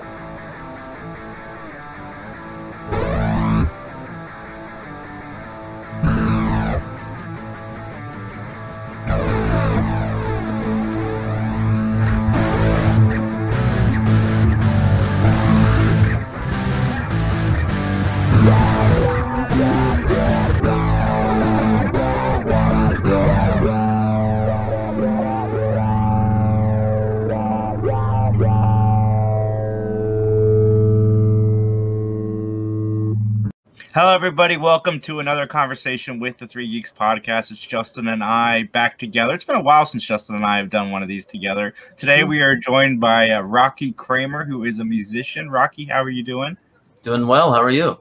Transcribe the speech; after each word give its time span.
Bye. 0.00 0.29
Hello, 34.02 34.14
everybody. 34.14 34.56
Welcome 34.56 34.98
to 35.00 35.20
another 35.20 35.46
conversation 35.46 36.18
with 36.18 36.38
the 36.38 36.48
Three 36.48 36.66
Geeks 36.66 36.90
podcast. 36.90 37.50
It's 37.50 37.60
Justin 37.60 38.08
and 38.08 38.24
I 38.24 38.62
back 38.62 38.96
together. 38.96 39.34
It's 39.34 39.44
been 39.44 39.56
a 39.56 39.62
while 39.62 39.84
since 39.84 40.02
Justin 40.02 40.36
and 40.36 40.46
I 40.46 40.56
have 40.56 40.70
done 40.70 40.90
one 40.90 41.02
of 41.02 41.08
these 41.08 41.26
together. 41.26 41.74
Today, 41.98 42.24
we 42.24 42.40
are 42.40 42.56
joined 42.56 42.98
by 42.98 43.28
uh, 43.28 43.42
Rocky 43.42 43.92
Kramer, 43.92 44.46
who 44.46 44.64
is 44.64 44.78
a 44.78 44.86
musician. 44.86 45.50
Rocky, 45.50 45.84
how 45.84 46.02
are 46.02 46.08
you 46.08 46.22
doing? 46.22 46.56
Doing 47.02 47.26
well. 47.26 47.52
How 47.52 47.60
are 47.60 47.68
you? 47.70 47.98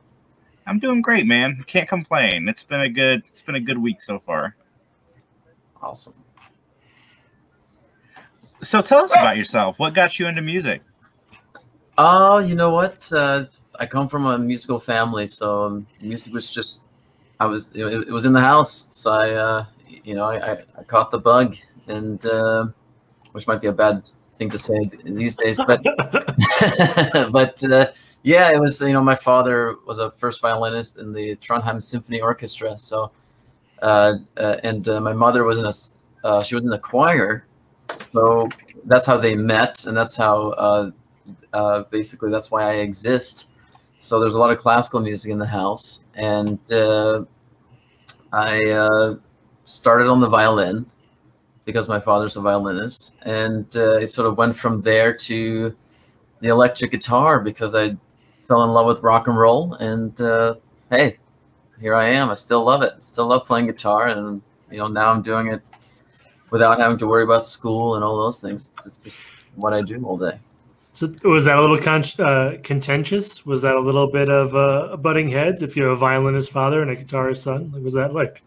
I'm 0.66 0.80
doing 0.80 1.02
great, 1.02 1.26
man. 1.26 1.66
Can't 1.68 1.90
complain. 1.90 2.48
It's 2.48 2.64
been 2.64 2.80
a 2.80 2.90
good. 2.90 3.22
It's 3.28 3.42
been 3.42 3.56
a 3.56 3.60
good 3.60 3.78
week 3.78 4.02
so 4.02 4.20
far. 4.20 4.56
Awesome. 5.82 6.14
So, 8.64 8.80
tell 8.80 9.04
us 9.04 9.12
about 9.12 9.36
yourself. 9.36 9.80
What 9.80 9.94
got 9.94 10.18
you 10.18 10.28
into 10.28 10.44
music? 10.44 10.82
Oh, 11.98 12.38
you 12.38 12.56
know 12.56 12.70
what? 12.70 13.12
Uh, 13.12 13.48
I 13.80 13.86
come 13.86 14.10
from 14.10 14.26
a 14.26 14.38
musical 14.38 14.80
family, 14.80 15.26
so 15.26 15.66
um, 15.66 15.88
music 16.02 16.34
was 16.34 16.50
just 16.50 16.84
I 17.40 17.46
was 17.46 17.72
it, 17.74 17.86
it, 17.86 18.12
was 18.12 18.26
in 18.26 18.34
the 18.34 18.42
house. 18.42 18.88
So 18.90 19.12
I 19.12 19.32
uh, 19.32 19.66
you 20.04 20.16
know 20.16 20.26
I, 20.26 20.52
I, 20.78 20.84
caught 20.84 21.12
the 21.12 21.18
bug, 21.18 21.56
and 21.88 22.24
uh, 22.26 22.68
which 23.32 23.48
might 23.48 23.62
be 23.62 23.68
a 23.68 23.72
bad 23.72 24.12
thing 24.36 24.50
to 24.50 24.60
say 24.60 24.92
these 25.06 25.38
days, 25.38 25.62
but 25.66 25.82
but 27.32 27.64
uh, 27.64 27.88
yeah, 28.24 28.52
it 28.52 28.60
was 28.60 28.82
you 28.82 28.92
know 28.92 29.02
my 29.02 29.16
father 29.16 29.78
was 29.88 30.00
a 30.00 30.12
first 30.12 30.42
violinist 30.42 30.98
in 30.98 31.14
the 31.14 31.38
Trondheim 31.38 31.82
Symphony 31.82 32.20
Orchestra, 32.20 32.78
so 32.78 33.12
uh, 33.82 34.16
uh, 34.36 34.58
and 34.66 34.90
uh, 34.90 35.00
my 35.00 35.14
mother 35.14 35.46
was 35.46 35.58
in 35.58 35.66
a 35.66 36.44
she 36.44 36.54
was 36.54 36.66
in 36.66 36.74
a 36.74 36.80
choir, 36.80 37.46
so 38.12 38.50
that's 38.84 39.08
how 39.08 39.16
they 39.16 39.36
met, 39.36 39.86
and 39.86 39.96
that's 39.96 40.18
how 40.18 40.92
basically 41.90 42.30
that's 42.30 42.52
why 42.52 42.64
I 42.64 42.74
exist 42.74 43.49
so 44.00 44.20
there's 44.20 44.36
a 44.36 44.40
lot 44.40 44.52
of 44.52 44.58
classical 44.58 45.02
music 45.02 45.32
in 45.32 45.38
the 45.38 45.48
house, 45.48 46.06
and 46.16 46.60
uh, 46.72 47.24
I 48.32 48.60
uh, 48.72 49.16
started 49.66 50.08
on 50.08 50.22
the 50.22 50.30
violin 50.30 50.90
because 51.66 51.88
my 51.88 52.00
father's 52.00 52.38
a 52.38 52.42
violinist, 52.42 53.18
and 53.24 53.66
uh, 53.76 53.98
it 53.98 54.08
sort 54.08 54.28
of 54.28 54.38
went 54.38 54.56
from 54.56 54.82
there 54.82 55.14
to 55.14 55.76
the 56.40 56.48
electric 56.48 56.92
guitar 56.92 57.40
because 57.40 57.76
I 57.76 57.98
fell 58.48 58.64
in 58.64 58.72
love 58.72 58.88
with 58.88 59.04
rock 59.04 59.28
and 59.28 59.38
roll, 59.38 59.74
and 59.76 60.20
uh, 60.22 60.56
hey, 60.90 61.18
here 61.80 61.94
I 61.94 62.10
am. 62.10 62.30
I 62.30 62.36
still 62.36 62.64
love 62.64 62.82
it. 62.82 63.04
Still 63.04 63.28
love 63.28 63.46
playing 63.46 63.68
guitar, 63.68 64.08
and 64.08 64.42
you 64.72 64.78
know 64.78 64.88
now 64.88 65.12
I'm 65.12 65.22
doing 65.22 65.48
it 65.48 65.62
without 66.52 66.80
having 66.80 66.98
to 67.00 67.08
worry 67.08 67.24
about 67.24 67.46
school 67.46 67.96
and 67.96 68.04
all 68.04 68.18
those 68.18 68.40
things. 68.40 68.72
It's 68.86 68.98
just 68.98 69.24
what 69.56 69.74
I 69.74 69.82
do 69.82 70.04
all 70.06 70.18
day. 70.18 70.40
So 70.94 71.14
was 71.24 71.46
that 71.46 71.58
a 71.58 71.62
little 71.62 71.78
con- 71.78 72.04
uh, 72.20 72.58
contentious? 72.64 73.46
Was 73.46 73.62
that 73.62 73.76
a 73.76 73.80
little 73.80 74.08
bit 74.08 74.30
of 74.30 74.56
uh, 74.56 74.98
butting 74.98 75.30
heads? 75.30 75.62
If 75.62 75.78
you 75.78 75.84
have 75.84 75.94
a 75.94 75.96
violinist 75.96 76.52
father 76.52 76.82
and 76.82 76.92
a 76.92 76.96
guitarist 76.96 77.44
son, 77.44 77.72
like, 77.72 77.84
was 77.84 77.94
that 77.94 78.14
like 78.14 78.44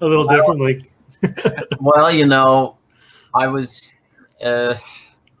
a 0.00 0.06
little 0.06 0.26
well, 0.26 0.36
different? 0.36 0.60
Like, 1.22 1.66
well, 1.80 2.10
you 2.10 2.26
know, 2.26 2.78
I 3.34 3.48
was, 3.48 3.92
uh, 4.42 4.76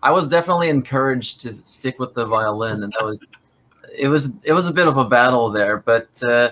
I 0.02 0.10
was 0.10 0.28
definitely 0.28 0.68
encouraged 0.68 1.40
to 1.42 1.52
stick 1.52 1.98
with 1.98 2.14
the 2.14 2.26
violin, 2.26 2.82
and 2.82 2.92
that 2.98 3.04
was, 3.04 3.20
it 3.96 4.08
was, 4.08 4.36
it 4.42 4.52
was 4.52 4.66
a 4.66 4.72
bit 4.72 4.88
of 4.88 4.96
a 4.96 5.04
battle 5.04 5.50
there, 5.50 5.78
but 5.78 6.08
uh, 6.22 6.50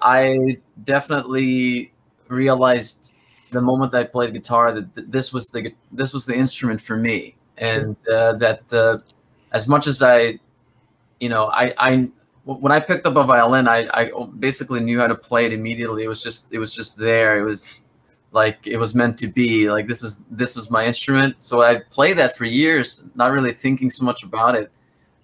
I 0.00 0.58
definitely 0.84 1.92
realized 2.28 3.14
the 3.50 3.60
moment 3.60 3.94
I 3.94 4.04
played 4.04 4.32
guitar 4.32 4.72
that 4.72 5.10
this 5.10 5.32
was 5.32 5.46
the 5.46 5.72
this 5.92 6.12
was 6.12 6.26
the 6.26 6.34
instrument 6.34 6.80
for 6.80 6.96
me, 6.96 7.36
and 7.58 7.96
uh, 8.10 8.32
that 8.34 8.72
uh, 8.72 8.98
as 9.52 9.68
much 9.68 9.86
as 9.86 10.02
I, 10.02 10.38
you 11.20 11.28
know, 11.28 11.46
I, 11.46 11.74
I 11.78 12.10
when 12.44 12.72
I 12.72 12.80
picked 12.80 13.06
up 13.06 13.16
a 13.16 13.22
violin, 13.22 13.68
I, 13.68 13.88
I 13.92 14.10
basically 14.38 14.80
knew 14.80 14.98
how 14.98 15.06
to 15.06 15.14
play 15.14 15.46
it 15.46 15.52
immediately. 15.52 16.02
It 16.02 16.08
was 16.08 16.22
just 16.22 16.48
it 16.50 16.58
was 16.58 16.74
just 16.74 16.96
there. 16.96 17.38
It 17.38 17.42
was 17.42 17.84
like 18.32 18.66
it 18.66 18.78
was 18.78 18.94
meant 18.94 19.16
to 19.18 19.28
be. 19.28 19.70
Like 19.70 19.86
this 19.86 20.02
is 20.02 20.24
this 20.30 20.56
was 20.56 20.70
my 20.70 20.84
instrument. 20.84 21.40
So 21.40 21.62
I 21.62 21.76
played 21.90 22.18
that 22.18 22.36
for 22.36 22.44
years, 22.44 23.04
not 23.14 23.30
really 23.30 23.52
thinking 23.52 23.90
so 23.90 24.04
much 24.04 24.24
about 24.24 24.56
it. 24.56 24.72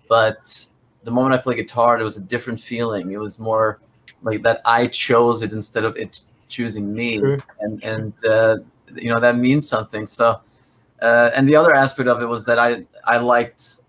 But 0.08 0.66
the 1.02 1.10
moment 1.10 1.34
I 1.34 1.38
played 1.38 1.56
guitar, 1.56 1.98
it 1.98 2.04
was 2.04 2.16
a 2.16 2.22
different 2.22 2.60
feeling. 2.60 3.10
It 3.10 3.18
was 3.18 3.38
more 3.38 3.80
like 4.22 4.42
that 4.44 4.60
I 4.64 4.86
chose 4.86 5.42
it 5.42 5.52
instead 5.52 5.84
of 5.84 5.96
it 5.96 6.20
choosing 6.46 6.94
me, 6.94 7.18
sure. 7.18 7.42
and 7.60 7.82
and 7.82 8.12
uh, 8.24 8.58
you 8.94 9.12
know 9.12 9.20
that 9.20 9.36
means 9.36 9.68
something. 9.68 10.06
So. 10.06 10.40
Uh, 11.00 11.30
and 11.32 11.48
the 11.48 11.54
other 11.54 11.76
aspect 11.76 12.08
of 12.08 12.20
it 12.20 12.26
was 12.26 12.44
that 12.44 12.58
I 12.58 12.84
I 13.04 13.18
liked 13.18 13.82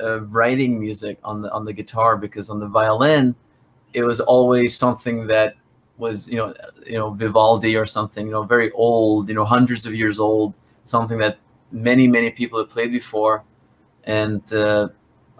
uh, 0.00 0.20
writing 0.22 0.78
music 0.78 1.18
on 1.24 1.42
the 1.42 1.50
on 1.52 1.64
the 1.64 1.72
guitar 1.72 2.16
because 2.16 2.50
on 2.50 2.58
the 2.60 2.66
violin, 2.66 3.34
it 3.92 4.02
was 4.02 4.20
always 4.20 4.76
something 4.76 5.26
that 5.26 5.56
was 5.98 6.28
you 6.28 6.36
know 6.36 6.54
you 6.86 6.98
know 6.98 7.10
Vivaldi 7.10 7.76
or 7.76 7.86
something 7.86 8.26
you 8.26 8.32
know 8.32 8.42
very 8.42 8.70
old 8.72 9.28
you 9.28 9.34
know 9.34 9.44
hundreds 9.44 9.86
of 9.86 9.94
years 9.94 10.18
old 10.18 10.54
something 10.84 11.18
that 11.18 11.38
many 11.70 12.08
many 12.08 12.30
people 12.30 12.58
have 12.58 12.68
played 12.68 12.92
before, 12.92 13.44
and 14.04 14.52
uh, 14.52 14.88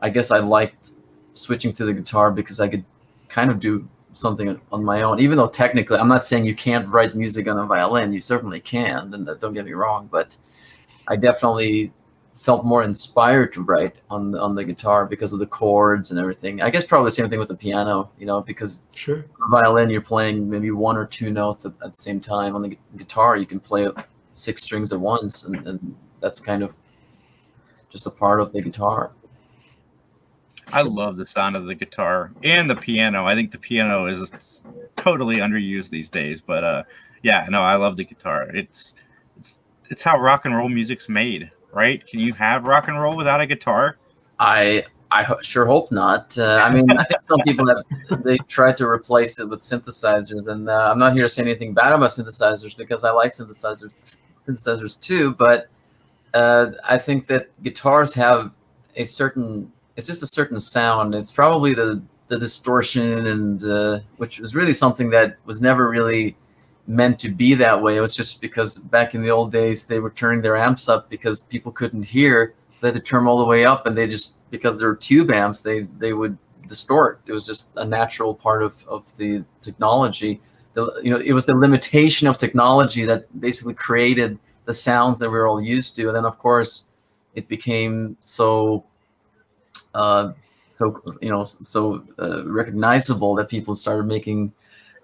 I 0.01 0.11
guess 0.11 0.31
I 0.31 0.39
liked 0.39 0.93
switching 1.33 1.73
to 1.75 1.85
the 1.85 1.93
guitar 1.95 2.31
because 2.31 2.61
I 2.61 2.69
could 2.69 2.85
kind 3.29 3.51
of 3.51 3.59
do 3.59 3.89
something 4.15 4.61
on 4.71 4.85
my 4.85 5.03
own 5.03 5.19
even 5.19 5.39
though 5.39 5.49
technically 5.49 5.97
i'm 5.97 6.09
not 6.09 6.23
saying 6.25 6.45
you 6.45 6.55
can't 6.55 6.87
write 6.89 7.17
music 7.17 7.49
on 7.49 7.59
a 7.59 7.65
violin 7.65 8.13
you 8.13 8.21
certainly 8.21 8.61
can 8.61 9.15
and 9.15 9.27
don't 9.41 9.55
get 9.55 9.65
me 9.65 9.73
wrong 9.73 10.09
but 10.13 10.37
i 11.09 11.17
definitely 11.17 11.91
felt 12.43 12.65
more 12.65 12.83
inspired 12.83 13.53
to 13.53 13.63
write 13.63 13.95
on 14.11 14.33
the, 14.33 14.41
on 14.41 14.57
the 14.57 14.65
guitar 14.65 15.07
because 15.07 15.33
of 15.33 15.39
the 15.39 15.47
chords 15.47 16.11
and 16.11 16.19
everything. 16.19 16.61
I 16.61 16.71
guess 16.71 16.85
probably 16.85 17.07
the 17.07 17.13
same 17.13 17.31
thing 17.31 17.39
with 17.39 17.47
the 17.47 17.55
piano, 17.55 18.11
you 18.19 18.27
know, 18.27 18.41
because 18.41 18.83
sure 18.93 19.25
violin 19.49 19.91
you're 19.91 20.01
playing 20.01 20.51
maybe 20.51 20.73
one 20.73 20.97
or 20.97 21.07
two 21.07 21.31
notes 21.31 21.65
at, 21.65 21.73
at 21.85 21.93
the 21.93 21.99
same 21.99 22.21
time. 22.21 22.57
On 22.57 22.63
the 22.63 22.77
guitar 22.97 23.37
you 23.37 23.47
can 23.47 23.61
play 23.61 23.89
six 24.33 24.63
strings 24.63 24.93
at 24.93 24.99
once, 24.99 25.45
and, 25.45 25.65
and 25.69 25.97
that's 26.21 26.41
kind 26.41 26.65
of 26.65 26.77
just 27.91 28.07
a 28.07 28.11
part 28.11 28.41
of 28.41 28.53
the 28.53 28.61
guitar. 28.61 29.13
I 30.67 30.83
love 30.83 31.17
the 31.17 31.27
sound 31.27 31.55
of 31.55 31.67
the 31.67 31.77
guitar 31.77 32.33
and 32.43 32.69
the 32.69 32.75
piano. 32.75 33.25
I 33.25 33.37
think 33.37 33.53
the 33.53 33.59
piano 33.59 34.07
is 34.07 34.63
totally 34.97 35.37
underused 35.37 35.91
these 35.91 36.11
days, 36.11 36.41
but 36.41 36.65
uh, 36.65 36.83
yeah, 37.23 37.47
no, 37.49 37.61
I 37.61 37.77
love 37.77 37.97
the 37.97 38.05
guitar. 38.05 38.49
It's 38.53 38.95
it's 39.39 39.61
it's 39.91 40.03
how 40.03 40.19
rock 40.19 40.45
and 40.45 40.57
roll 40.57 40.69
music's 40.69 41.09
made 41.09 41.53
right? 41.73 42.07
Can 42.07 42.21
you 42.21 42.33
have 42.35 42.65
rock 42.65 42.89
and 42.89 43.01
roll 43.01 43.17
without 43.17 43.41
a 43.41 43.47
guitar? 43.47 43.99
I 44.39 44.85
I 45.11 45.23
ho- 45.25 45.41
sure 45.43 45.67
hope 45.67 45.93
not. 45.93 46.37
Uh, 46.39 46.63
I 46.65 46.73
mean, 46.73 46.91
I 46.91 47.05
think 47.05 47.23
some 47.23 47.41
people 47.41 47.67
have 47.69 48.23
they 48.25 48.39
tried 48.39 48.77
to 48.77 48.89
replace 48.89 49.39
it 49.39 49.49
with 49.49 49.61
synthesizers, 49.61 50.49
and 50.49 50.69
uh, 50.69 50.91
I'm 50.91 50.99
not 50.99 51.13
here 51.13 51.25
to 51.25 51.29
say 51.29 51.43
anything 51.43 51.75
bad 51.75 51.93
about 51.93 52.11
synthesizers 52.11 52.77
because 52.77 53.05
I 53.05 53.11
like 53.11 53.31
synthesizers 53.31 54.17
synthesizers 54.41 54.99
too. 54.99 55.35
But 55.35 55.69
uh, 56.35 56.73
I 56.85 56.99
think 56.99 57.27
that 57.27 57.49
guitars 57.63 58.15
have 58.15 58.53
a 58.97 59.05
certain 59.05 59.71
it's 59.97 60.07
just 60.07 60.23
a 60.23 60.27
certain 60.27 60.59
sound. 60.61 61.15
It's 61.15 61.33
probably 61.33 61.75
the 61.75 62.03
the 62.29 62.39
distortion 62.39 63.27
and 63.27 63.65
uh, 63.65 64.01
which 64.17 64.41
was 64.41 64.55
really 64.55 64.73
something 64.73 65.11
that 65.11 65.37
was 65.45 65.61
never 65.61 65.91
really 65.91 66.35
meant 66.87 67.19
to 67.21 67.29
be 67.29 67.55
that 67.55 67.81
way. 67.81 67.97
It 67.97 68.01
was 68.01 68.15
just 68.15 68.41
because 68.41 68.79
back 68.79 69.15
in 69.15 69.23
the 69.23 69.31
old 69.31 69.53
days 69.53 69.85
they 69.85 70.01
were 70.01 70.11
turning 70.11 70.43
their 70.43 70.57
amps 70.57 70.89
up 70.89 71.09
because 71.09 71.41
people 71.41 71.73
couldn't 71.73 72.05
hear, 72.05 72.55
so 72.75 72.81
they 72.81 72.89
had 72.89 72.95
to 72.95 73.01
turn 73.01 73.27
all 73.27 73.39
the 73.39 73.45
way 73.45 73.65
up, 73.65 73.87
and 73.87 73.97
they 73.97 74.09
just 74.09 74.35
because 74.51 74.79
they're 74.79 74.95
tube 74.95 75.31
amps, 75.31 75.63
they 75.63 75.83
they 75.99 76.13
would 76.13 76.37
distort. 76.67 77.21
It 77.27 77.33
was 77.33 77.47
just 77.47 77.73
a 77.77 77.85
natural 77.85 78.35
part 78.35 78.63
of 78.63 78.87
of 78.89 79.17
the 79.17 79.45
technology. 79.61 80.41
The, 80.75 81.01
you 81.03 81.11
know, 81.11 81.19
it 81.19 81.33
was 81.33 81.47
the 81.47 81.55
limitation 81.55 82.27
of 82.27 82.39
technology 82.39 83.05
that 83.05 83.41
basically 83.41 83.75
created 83.75 84.39
the 84.65 84.73
sounds 84.73 85.19
that 85.19 85.31
we 85.31 85.37
are 85.37 85.47
all 85.47 85.63
used 85.63 85.97
to, 85.97 86.09
and 86.09 86.17
then 86.17 86.25
of 86.25 86.39
course 86.39 86.87
it 87.35 87.49
became 87.49 88.17
so. 88.21 88.85
Uh, 89.95 90.33
so 90.71 91.03
you 91.21 91.31
know, 91.31 91.45
so 91.45 92.03
uh, 92.19 92.45
recognizable 92.47 93.35
that 93.35 93.49
people 93.49 93.75
started 93.75 94.07
making 94.07 94.53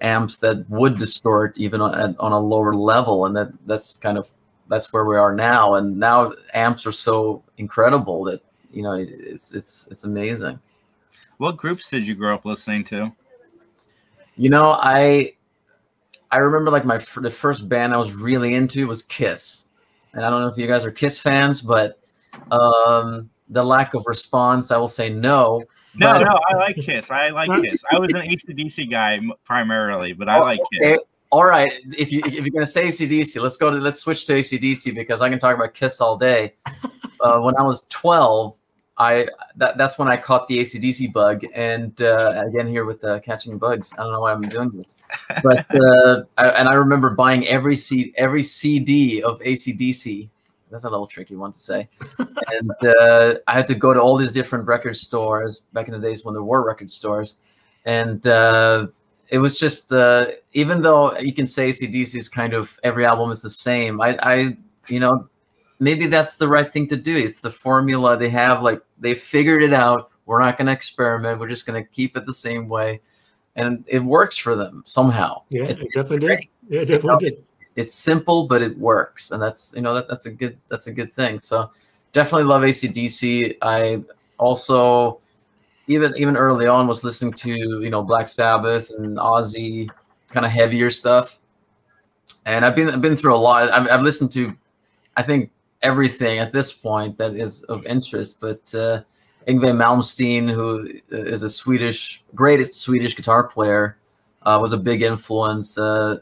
amps 0.00 0.36
that 0.38 0.68
would 0.70 0.98
distort 0.98 1.56
even 1.58 1.80
on, 1.80 2.16
on 2.18 2.32
a 2.32 2.38
lower 2.38 2.74
level 2.74 3.26
and 3.26 3.36
that 3.36 3.48
that's 3.66 3.96
kind 3.96 4.16
of 4.16 4.28
that's 4.68 4.92
where 4.92 5.04
we 5.04 5.16
are 5.16 5.34
now 5.34 5.74
and 5.74 5.98
now 5.98 6.32
amps 6.54 6.86
are 6.86 6.92
so 6.92 7.42
incredible 7.56 8.22
that 8.24 8.42
you 8.72 8.82
know, 8.82 8.92
it's 8.92 9.54
it's 9.54 9.88
it's 9.90 10.04
amazing. 10.04 10.58
What 11.38 11.56
groups 11.56 11.90
did 11.90 12.06
you 12.06 12.14
grow 12.14 12.34
up 12.34 12.44
listening 12.44 12.84
to? 12.84 13.12
You 14.36 14.50
know, 14.50 14.72
I 14.72 15.34
I 16.30 16.38
remember 16.38 16.70
like 16.70 16.84
my 16.84 16.98
the 17.20 17.30
first 17.30 17.68
band 17.68 17.94
I 17.94 17.96
was 17.96 18.12
really 18.12 18.54
into 18.54 18.86
was 18.86 19.02
Kiss, 19.02 19.64
and 20.12 20.24
I 20.24 20.30
don't 20.30 20.42
know 20.42 20.48
if 20.48 20.58
you 20.58 20.66
guys 20.66 20.84
are 20.84 20.90
Kiss 20.90 21.18
fans, 21.18 21.62
but 21.62 21.98
um, 22.50 23.30
the 23.48 23.64
lack 23.64 23.94
of 23.94 24.04
response, 24.06 24.70
I 24.70 24.76
will 24.76 24.88
say 24.88 25.08
no. 25.08 25.62
No, 25.94 26.12
but, 26.12 26.24
no, 26.24 26.38
I 26.48 26.56
like 26.56 26.76
Kiss. 26.76 27.10
I 27.10 27.30
like 27.30 27.50
Kiss. 27.62 27.84
I 27.90 27.98
was 27.98 28.08
an 28.08 28.16
ACDC 28.16 28.90
guy 28.90 29.20
primarily, 29.44 30.12
but 30.12 30.28
I 30.28 30.38
like 30.38 30.60
Kiss. 30.72 30.94
Okay. 30.94 30.98
All 31.30 31.44
right, 31.44 31.70
if 31.96 32.10
you 32.10 32.22
if 32.24 32.34
you're 32.34 32.48
gonna 32.48 32.66
say 32.66 32.86
ACDC, 32.88 33.40
let's 33.42 33.58
go 33.58 33.68
to 33.70 33.76
let's 33.76 34.00
switch 34.00 34.24
to 34.26 34.32
ACDC 34.32 34.94
because 34.94 35.20
I 35.20 35.28
can 35.28 35.38
talk 35.38 35.54
about 35.54 35.74
Kiss 35.74 36.00
all 36.00 36.16
day. 36.16 36.54
Uh, 37.20 37.40
when 37.40 37.56
I 37.56 37.62
was 37.62 37.84
12, 37.88 38.56
I 38.96 39.26
that, 39.56 39.78
that's 39.78 39.98
when 39.98 40.08
I 40.08 40.16
caught 40.16 40.48
the 40.48 40.58
ACDC 40.58 41.12
bug, 41.12 41.44
and 41.54 42.00
uh, 42.02 42.44
again 42.46 42.66
here 42.66 42.84
with 42.84 43.02
uh, 43.04 43.20
catching 43.20 43.58
bugs. 43.58 43.92
I 43.98 44.02
don't 44.02 44.12
know 44.12 44.20
why 44.20 44.32
I'm 44.32 44.42
doing 44.42 44.70
this, 44.70 44.96
but 45.42 45.66
uh, 45.74 46.22
I, 46.36 46.48
and 46.50 46.68
I 46.68 46.74
remember 46.74 47.10
buying 47.10 47.46
every 47.46 47.76
C, 47.76 48.12
every 48.16 48.42
CD 48.42 49.22
of 49.22 49.38
ACDC. 49.40 50.28
That's 50.70 50.84
a 50.84 50.90
little 50.90 51.06
tricky 51.06 51.36
one 51.36 51.52
to 51.52 51.58
say, 51.58 51.88
and 52.18 52.70
uh, 52.84 53.34
I 53.46 53.52
had 53.52 53.68
to 53.68 53.74
go 53.74 53.94
to 53.94 54.00
all 54.00 54.16
these 54.16 54.32
different 54.32 54.66
record 54.66 54.96
stores 54.96 55.60
back 55.72 55.88
in 55.88 55.94
the 55.94 56.00
days 56.00 56.24
when 56.24 56.34
there 56.34 56.42
were 56.42 56.66
record 56.66 56.92
stores, 56.92 57.36
and 57.84 58.26
uh, 58.26 58.88
it 59.28 59.38
was 59.38 59.58
just 59.58 59.92
uh, 59.92 60.26
even 60.52 60.82
though 60.82 61.16
you 61.18 61.32
can 61.32 61.46
say 61.46 61.70
ACDC 61.70 62.16
is 62.16 62.28
kind 62.28 62.54
of 62.54 62.78
every 62.82 63.04
album 63.04 63.30
is 63.30 63.42
the 63.42 63.50
same. 63.50 64.00
I, 64.00 64.18
I 64.22 64.56
you 64.88 65.00
know 65.00 65.28
maybe 65.78 66.06
that's 66.06 66.36
the 66.36 66.48
right 66.48 66.70
thing 66.72 66.86
to 66.88 66.96
do. 66.96 67.16
It's 67.16 67.40
the 67.40 67.50
formula 67.50 68.16
they 68.16 68.30
have. 68.30 68.62
Like 68.62 68.82
they 68.98 69.14
figured 69.14 69.62
it 69.62 69.72
out. 69.72 70.10
We're 70.26 70.40
not 70.40 70.58
going 70.58 70.66
to 70.66 70.72
experiment. 70.72 71.40
We're 71.40 71.48
just 71.48 71.66
going 71.66 71.82
to 71.82 71.88
keep 71.88 72.16
it 72.16 72.26
the 72.26 72.34
same 72.34 72.68
way, 72.68 73.00
and 73.56 73.84
it 73.86 74.00
works 74.00 74.36
for 74.36 74.54
them 74.54 74.82
somehow. 74.86 75.42
Yeah, 75.50 75.64
it, 75.64 75.80
it 75.80 75.92
definitely 75.94 76.28
did. 76.28 76.40
Yeah, 76.68 76.80
it 76.80 76.88
definitely 76.88 77.30
did. 77.30 77.44
It's 77.78 77.94
simple, 77.94 78.48
but 78.48 78.60
it 78.60 78.76
works, 78.76 79.30
and 79.30 79.40
that's 79.40 79.72
you 79.76 79.82
know 79.82 79.94
that, 79.94 80.08
that's 80.08 80.26
a 80.26 80.32
good 80.32 80.58
that's 80.68 80.88
a 80.88 80.92
good 80.92 81.12
thing. 81.12 81.38
So 81.38 81.70
definitely 82.12 82.42
love 82.42 82.62
ACDC. 82.62 83.56
I 83.62 84.02
also 84.36 85.20
even 85.86 86.12
even 86.16 86.36
early 86.36 86.66
on 86.66 86.88
was 86.88 87.04
listening 87.04 87.34
to 87.34 87.80
you 87.80 87.88
know 87.88 88.02
Black 88.02 88.26
Sabbath 88.26 88.90
and 88.90 89.16
Ozzy, 89.16 89.88
kind 90.28 90.44
of 90.44 90.50
heavier 90.50 90.90
stuff. 90.90 91.38
And 92.46 92.64
I've 92.64 92.74
been 92.74 92.90
I've 92.90 93.00
been 93.00 93.14
through 93.14 93.36
a 93.36 93.38
lot. 93.38 93.70
I've, 93.70 93.88
I've 93.88 94.02
listened 94.02 94.32
to, 94.32 94.56
I 95.16 95.22
think 95.22 95.52
everything 95.80 96.40
at 96.40 96.52
this 96.52 96.72
point 96.72 97.16
that 97.18 97.36
is 97.36 97.62
of 97.64 97.86
interest. 97.86 98.40
But 98.40 98.74
uh, 98.74 99.02
Yngwie 99.46 99.72
Malmsteen, 99.72 100.50
who 100.50 100.88
is 101.10 101.44
a 101.44 101.50
Swedish, 101.50 102.24
great 102.34 102.74
Swedish 102.74 103.14
guitar 103.14 103.46
player, 103.46 103.98
uh, 104.42 104.58
was 104.60 104.72
a 104.72 104.76
big 104.76 105.02
influence 105.02 105.78
uh, 105.78 106.18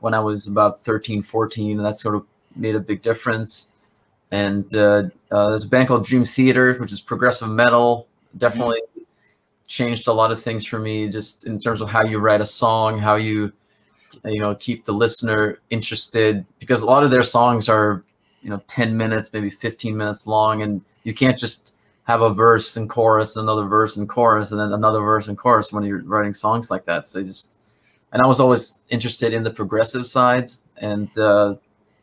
when 0.00 0.14
I 0.14 0.20
was 0.20 0.46
about 0.46 0.80
13, 0.80 1.22
14. 1.22 1.76
And 1.78 1.86
that 1.86 1.98
sort 1.98 2.14
of 2.14 2.26
made 2.56 2.74
a 2.74 2.80
big 2.80 3.02
difference. 3.02 3.68
And 4.30 4.74
uh, 4.76 5.04
uh, 5.30 5.48
there's 5.48 5.64
a 5.64 5.68
band 5.68 5.88
called 5.88 6.04
Dream 6.04 6.24
Theater, 6.24 6.74
which 6.74 6.92
is 6.92 7.00
progressive 7.00 7.48
metal. 7.48 8.06
Definitely 8.36 8.80
mm-hmm. 8.80 9.02
changed 9.66 10.06
a 10.08 10.12
lot 10.12 10.30
of 10.30 10.40
things 10.40 10.64
for 10.64 10.78
me, 10.78 11.08
just 11.08 11.46
in 11.46 11.60
terms 11.60 11.80
of 11.80 11.90
how 11.90 12.04
you 12.04 12.18
write 12.18 12.40
a 12.40 12.46
song, 12.46 12.98
how 12.98 13.16
you 13.16 13.52
you 14.24 14.40
know 14.40 14.54
keep 14.54 14.84
the 14.84 14.92
listener 14.92 15.58
interested 15.70 16.44
because 16.58 16.82
a 16.82 16.86
lot 16.86 17.04
of 17.04 17.10
their 17.10 17.22
songs 17.22 17.68
are 17.68 18.04
you 18.42 18.50
know 18.50 18.60
10 18.66 18.96
minutes 18.96 19.32
maybe 19.32 19.50
15 19.50 19.96
minutes 19.96 20.26
long 20.26 20.62
and 20.62 20.82
you 21.04 21.14
can't 21.14 21.38
just 21.38 21.74
have 22.04 22.22
a 22.22 22.32
verse 22.32 22.76
and 22.76 22.90
chorus 22.90 23.36
another 23.36 23.64
verse 23.64 23.96
and 23.96 24.08
chorus 24.08 24.50
and 24.50 24.60
then 24.60 24.72
another 24.72 25.00
verse 25.00 25.28
and 25.28 25.38
chorus 25.38 25.72
when 25.72 25.84
you're 25.84 26.02
writing 26.02 26.34
songs 26.34 26.70
like 26.70 26.84
that 26.84 27.04
so 27.04 27.22
just 27.22 27.56
and 28.12 28.22
i 28.22 28.26
was 28.26 28.40
always 28.40 28.80
interested 28.88 29.32
in 29.32 29.42
the 29.42 29.50
progressive 29.50 30.06
side 30.06 30.52
and 30.78 31.16
uh, 31.18 31.54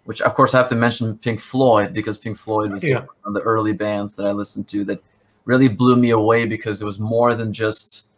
which 0.05 0.21
of 0.21 0.33
course 0.35 0.53
i 0.53 0.57
have 0.57 0.67
to 0.67 0.75
mention 0.75 1.17
pink 1.17 1.39
floyd 1.39 1.93
because 1.93 2.17
pink 2.17 2.37
floyd 2.37 2.71
was 2.71 2.83
yeah. 2.83 2.99
one 2.99 3.07
of 3.25 3.33
the 3.33 3.41
early 3.41 3.73
bands 3.73 4.15
that 4.15 4.25
i 4.25 4.31
listened 4.31 4.67
to 4.67 4.83
that 4.83 5.01
really 5.45 5.67
blew 5.67 5.95
me 5.95 6.09
away 6.11 6.45
because 6.45 6.81
it 6.81 6.85
was 6.85 6.99
more 6.99 7.35
than 7.35 7.53
just 7.53 8.09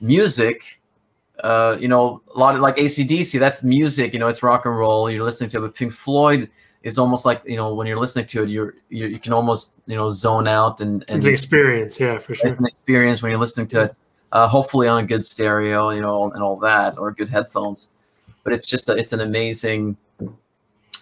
music 0.00 0.80
uh, 1.42 1.76
you 1.80 1.88
know 1.88 2.22
a 2.34 2.38
lot 2.38 2.54
of 2.54 2.60
like 2.60 2.76
acdc 2.76 3.38
that's 3.38 3.64
music 3.64 4.12
you 4.12 4.18
know 4.18 4.28
it's 4.28 4.42
rock 4.42 4.64
and 4.64 4.76
roll 4.76 5.10
you're 5.10 5.24
listening 5.24 5.50
to 5.50 5.58
it 5.58 5.60
but 5.62 5.74
pink 5.74 5.92
floyd 5.92 6.48
is 6.82 6.98
almost 6.98 7.24
like 7.24 7.42
you 7.44 7.56
know 7.56 7.74
when 7.74 7.86
you're 7.86 7.98
listening 7.98 8.26
to 8.26 8.42
it, 8.42 8.50
you're, 8.50 8.74
you 8.88 9.06
you 9.06 9.18
can 9.18 9.32
almost 9.32 9.74
you 9.86 9.96
know 9.96 10.08
zone 10.08 10.48
out 10.48 10.80
and, 10.80 11.04
and 11.08 11.18
it's 11.18 11.26
an 11.26 11.32
experience, 11.32 11.98
yeah, 11.98 12.18
for 12.18 12.34
sure. 12.34 12.50
It's 12.50 12.58
an 12.58 12.66
experience 12.66 13.22
when 13.22 13.30
you're 13.30 13.40
listening 13.40 13.68
to 13.68 13.84
it, 13.84 13.96
uh, 14.32 14.48
hopefully 14.48 14.88
on 14.88 15.04
a 15.04 15.06
good 15.06 15.24
stereo, 15.24 15.90
you 15.90 16.00
know, 16.00 16.32
and 16.32 16.42
all 16.42 16.56
that, 16.56 16.98
or 16.98 17.12
good 17.12 17.28
headphones. 17.28 17.90
But 18.42 18.52
it's 18.52 18.66
just 18.66 18.88
a, 18.88 18.92
it's 18.92 19.12
an 19.12 19.20
amazing. 19.20 19.96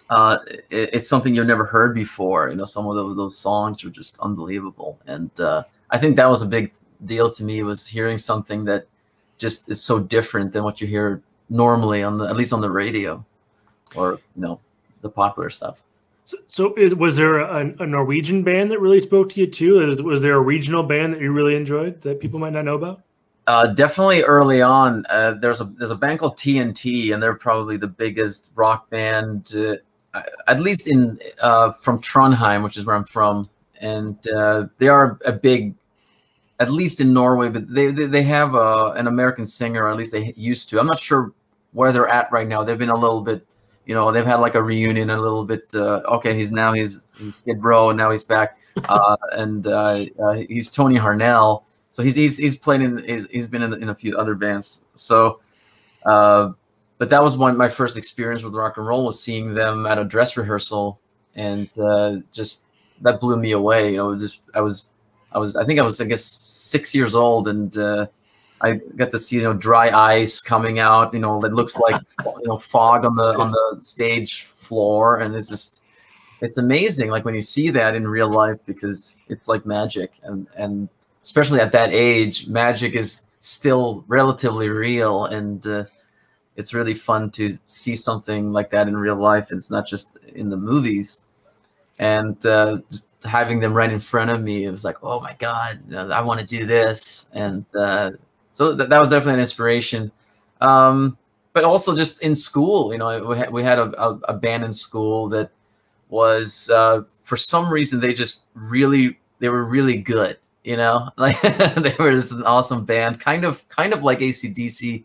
Uh, 0.09 0.39
it, 0.69 0.89
it's 0.93 1.07
something 1.07 1.33
you've 1.33 1.47
never 1.47 1.65
heard 1.65 1.95
before. 1.95 2.49
You 2.49 2.55
know, 2.55 2.65
some 2.65 2.85
of 2.85 2.95
those, 2.95 3.15
those 3.15 3.37
songs 3.37 3.83
are 3.85 3.89
just 3.89 4.19
unbelievable, 4.19 4.99
and 5.07 5.31
uh, 5.39 5.63
I 5.89 5.97
think 5.97 6.17
that 6.17 6.29
was 6.29 6.41
a 6.41 6.45
big 6.45 6.73
deal 7.05 7.31
to 7.31 7.43
me 7.43 7.63
was 7.63 7.87
hearing 7.87 8.19
something 8.19 8.65
that 8.65 8.85
just 9.39 9.69
is 9.71 9.81
so 9.81 9.97
different 9.97 10.53
than 10.53 10.63
what 10.63 10.79
you 10.79 10.85
hear 10.85 11.23
normally 11.49 12.03
on 12.03 12.19
the 12.19 12.25
at 12.25 12.35
least 12.35 12.53
on 12.53 12.61
the 12.61 12.69
radio, 12.69 13.25
or 13.95 14.19
you 14.35 14.41
know 14.41 14.59
the 15.01 15.09
popular 15.09 15.49
stuff. 15.49 15.81
So, 16.25 16.37
so 16.47 16.75
is, 16.75 16.93
was 16.93 17.15
there 17.15 17.39
a, 17.39 17.73
a, 17.79 17.87
Norwegian 17.87 18.43
band 18.43 18.71
that 18.71 18.79
really 18.79 18.99
spoke 18.99 19.29
to 19.29 19.41
you 19.41 19.47
too? 19.47 19.81
Is, 19.81 20.01
was 20.01 20.21
there 20.21 20.35
a 20.35 20.39
regional 20.39 20.83
band 20.83 21.13
that 21.13 21.21
you 21.21 21.31
really 21.31 21.55
enjoyed 21.55 21.99
that 22.03 22.19
people 22.19 22.39
might 22.39 22.53
not 22.53 22.63
know 22.63 22.75
about? 22.75 23.01
Uh, 23.51 23.67
definitely 23.67 24.21
early 24.23 24.61
on. 24.61 25.05
Uh, 25.09 25.33
there's 25.33 25.59
a 25.59 25.65
there's 25.65 25.91
a 25.91 25.95
band 25.95 26.19
called 26.19 26.37
TNT, 26.37 27.13
and 27.13 27.21
they're 27.21 27.35
probably 27.35 27.75
the 27.75 27.85
biggest 27.85 28.49
rock 28.55 28.89
band, 28.89 29.53
uh, 29.57 30.21
at 30.47 30.61
least 30.61 30.87
in 30.87 31.19
uh, 31.41 31.73
from 31.73 31.99
Trondheim, 31.99 32.63
which 32.63 32.77
is 32.77 32.85
where 32.85 32.95
I'm 32.95 33.03
from, 33.03 33.49
and 33.81 34.15
uh, 34.29 34.67
they 34.77 34.87
are 34.87 35.19
a 35.25 35.33
big, 35.33 35.75
at 36.61 36.71
least 36.71 37.01
in 37.01 37.11
Norway. 37.11 37.49
But 37.49 37.67
they 37.67 37.91
they, 37.91 38.05
they 38.05 38.23
have 38.23 38.55
a, 38.55 38.93
an 38.95 39.07
American 39.07 39.45
singer, 39.45 39.83
or 39.83 39.91
at 39.91 39.97
least 39.97 40.13
they 40.13 40.33
used 40.37 40.69
to. 40.69 40.79
I'm 40.79 40.87
not 40.87 40.99
sure 40.99 41.33
where 41.73 41.91
they're 41.91 42.07
at 42.07 42.31
right 42.31 42.47
now. 42.47 42.63
They've 42.63 42.79
been 42.79 42.87
a 42.87 42.95
little 42.95 43.19
bit 43.19 43.45
you 43.85 43.93
know 43.93 44.13
they've 44.13 44.25
had 44.25 44.39
like 44.39 44.55
a 44.55 44.63
reunion 44.63 45.09
a 45.09 45.17
little 45.17 45.43
bit 45.43 45.73
okay 45.75 46.35
he's 46.35 46.51
now 46.51 46.71
he's 46.71 47.07
in 47.19 47.31
skid 47.31 47.63
row 47.63 47.89
and 47.89 47.97
now 47.97 48.11
he's 48.11 48.23
back 48.23 48.59
and 49.31 49.65
he's 50.47 50.69
tony 50.69 50.99
harnell 50.99 51.63
so 51.91 52.03
he's 52.03 52.15
he's, 52.15 52.37
he's 52.37 52.55
played 52.55 52.81
in 52.81 53.03
he's, 53.05 53.27
he's 53.27 53.47
been 53.47 53.61
in, 53.61 53.73
in 53.81 53.89
a 53.89 53.95
few 53.95 54.17
other 54.17 54.35
bands 54.35 54.85
so 54.93 55.39
uh, 56.05 56.51
but 56.97 57.09
that 57.09 57.23
was 57.23 57.37
one 57.37 57.57
my 57.57 57.69
first 57.69 57.97
experience 57.97 58.43
with 58.43 58.53
rock 58.53 58.77
and 58.77 58.85
roll 58.85 59.05
was 59.05 59.21
seeing 59.21 59.53
them 59.53 59.85
at 59.85 59.97
a 59.97 60.03
dress 60.03 60.37
rehearsal 60.37 60.99
and 61.35 61.69
uh, 61.79 62.17
just 62.31 62.65
that 63.01 63.19
blew 63.19 63.37
me 63.37 63.51
away 63.51 63.91
you 63.91 63.97
know 63.97 64.17
just 64.17 64.41
i 64.53 64.61
was 64.61 64.85
i 65.31 65.39
was 65.39 65.55
i 65.55 65.63
think 65.63 65.79
i 65.79 65.83
was 65.83 65.99
i 66.01 66.05
guess 66.05 66.23
six 66.23 66.93
years 66.93 67.15
old 67.15 67.47
and 67.47 67.77
I 68.61 68.73
got 68.95 69.09
to 69.11 69.19
see 69.19 69.37
you 69.37 69.43
know 69.43 69.53
dry 69.53 69.89
ice 69.89 70.39
coming 70.39 70.79
out. 70.79 71.13
You 71.13 71.19
know 71.19 71.41
that 71.41 71.53
looks 71.53 71.77
like 71.77 71.99
you 72.25 72.47
know 72.47 72.59
fog 72.59 73.05
on 73.05 73.15
the 73.15 73.37
on 73.37 73.51
the 73.51 73.81
stage 73.81 74.43
floor, 74.43 75.19
and 75.19 75.35
it's 75.35 75.49
just 75.49 75.83
it's 76.41 76.57
amazing. 76.57 77.09
Like 77.09 77.25
when 77.25 77.35
you 77.35 77.41
see 77.41 77.69
that 77.71 77.95
in 77.95 78.07
real 78.07 78.31
life, 78.31 78.59
because 78.65 79.19
it's 79.27 79.47
like 79.47 79.65
magic, 79.65 80.13
and 80.23 80.47
and 80.55 80.89
especially 81.23 81.59
at 81.59 81.71
that 81.73 81.91
age, 81.93 82.47
magic 82.47 82.93
is 82.93 83.23
still 83.39 84.03
relatively 84.07 84.69
real, 84.69 85.25
and 85.25 85.65
uh, 85.67 85.85
it's 86.55 86.73
really 86.73 86.93
fun 86.93 87.31
to 87.31 87.51
see 87.67 87.95
something 87.95 88.51
like 88.53 88.69
that 88.71 88.87
in 88.87 88.97
real 88.97 89.15
life. 89.15 89.51
It's 89.51 89.71
not 89.71 89.87
just 89.87 90.17
in 90.35 90.49
the 90.49 90.57
movies, 90.57 91.21
and 91.99 92.43
uh, 92.45 92.79
just 92.89 93.07
having 93.23 93.59
them 93.59 93.73
right 93.73 93.91
in 93.91 93.99
front 93.99 94.31
of 94.31 94.41
me, 94.41 94.65
it 94.65 94.71
was 94.71 94.83
like, 94.83 94.97
oh 95.03 95.19
my 95.19 95.35
god, 95.39 95.93
I 95.93 96.21
want 96.21 96.39
to 96.39 96.45
do 96.45 96.65
this, 96.65 97.29
and 97.33 97.65
uh, 97.75 98.11
so 98.53 98.73
that, 98.73 98.89
that 98.89 98.99
was 98.99 99.09
definitely 99.09 99.35
an 99.35 99.39
inspiration. 99.41 100.11
Um, 100.59 101.17
but 101.53 101.63
also 101.63 101.95
just 101.95 102.21
in 102.21 102.33
school, 102.35 102.93
you 102.93 102.99
know, 102.99 103.25
we 103.25 103.37
had, 103.37 103.51
we 103.51 103.63
had 103.63 103.79
a, 103.79 104.01
a, 104.01 104.19
a 104.29 104.33
band 104.33 104.63
in 104.63 104.71
school 104.73 105.27
that 105.29 105.51
was 106.09 106.69
uh, 106.69 107.03
for 107.23 107.37
some 107.37 107.71
reason 107.71 107.99
they 107.99 108.13
just 108.13 108.47
really 108.53 109.17
they 109.39 109.49
were 109.49 109.63
really 109.63 109.97
good. 109.97 110.37
You 110.63 110.77
know, 110.77 111.09
like 111.17 111.41
they 111.41 111.95
were 111.99 112.15
this 112.15 112.31
an 112.31 112.43
awesome 112.43 112.85
band, 112.85 113.19
kind 113.19 113.43
of 113.43 113.67
kind 113.69 113.93
of 113.93 114.03
like 114.03 114.19
ACDC 114.19 115.03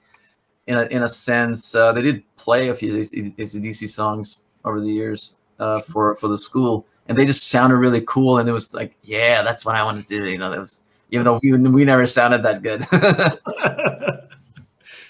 in 0.67 0.79
a 0.79 0.83
in 0.87 1.03
a 1.03 1.09
sense. 1.09 1.75
Uh, 1.75 1.93
they 1.93 2.03
did 2.03 2.23
play 2.37 2.69
a 2.69 2.75
few 2.75 2.93
ACDC 2.93 3.89
songs 3.89 4.39
over 4.65 4.81
the 4.81 4.91
years 4.91 5.37
uh, 5.59 5.81
for 5.81 6.15
for 6.17 6.29
the 6.29 6.39
school, 6.39 6.87
and 7.09 7.17
they 7.17 7.25
just 7.25 7.49
sounded 7.49 7.77
really 7.77 8.03
cool. 8.07 8.39
And 8.39 8.49
it 8.49 8.53
was 8.53 8.75
like, 8.75 8.95
yeah, 9.03 9.43
that's 9.43 9.65
what 9.65 9.77
I 9.77 9.85
want 9.85 10.07
to 10.07 10.19
do. 10.19 10.25
You 10.27 10.39
know, 10.39 10.51
that 10.51 10.61
was 10.61 10.83
even 11.11 11.25
though 11.25 11.41
we, 11.43 11.53
we 11.53 11.85
never 11.85 12.07
sounded 12.07 12.43
that 12.43 12.63
good. 12.63 12.87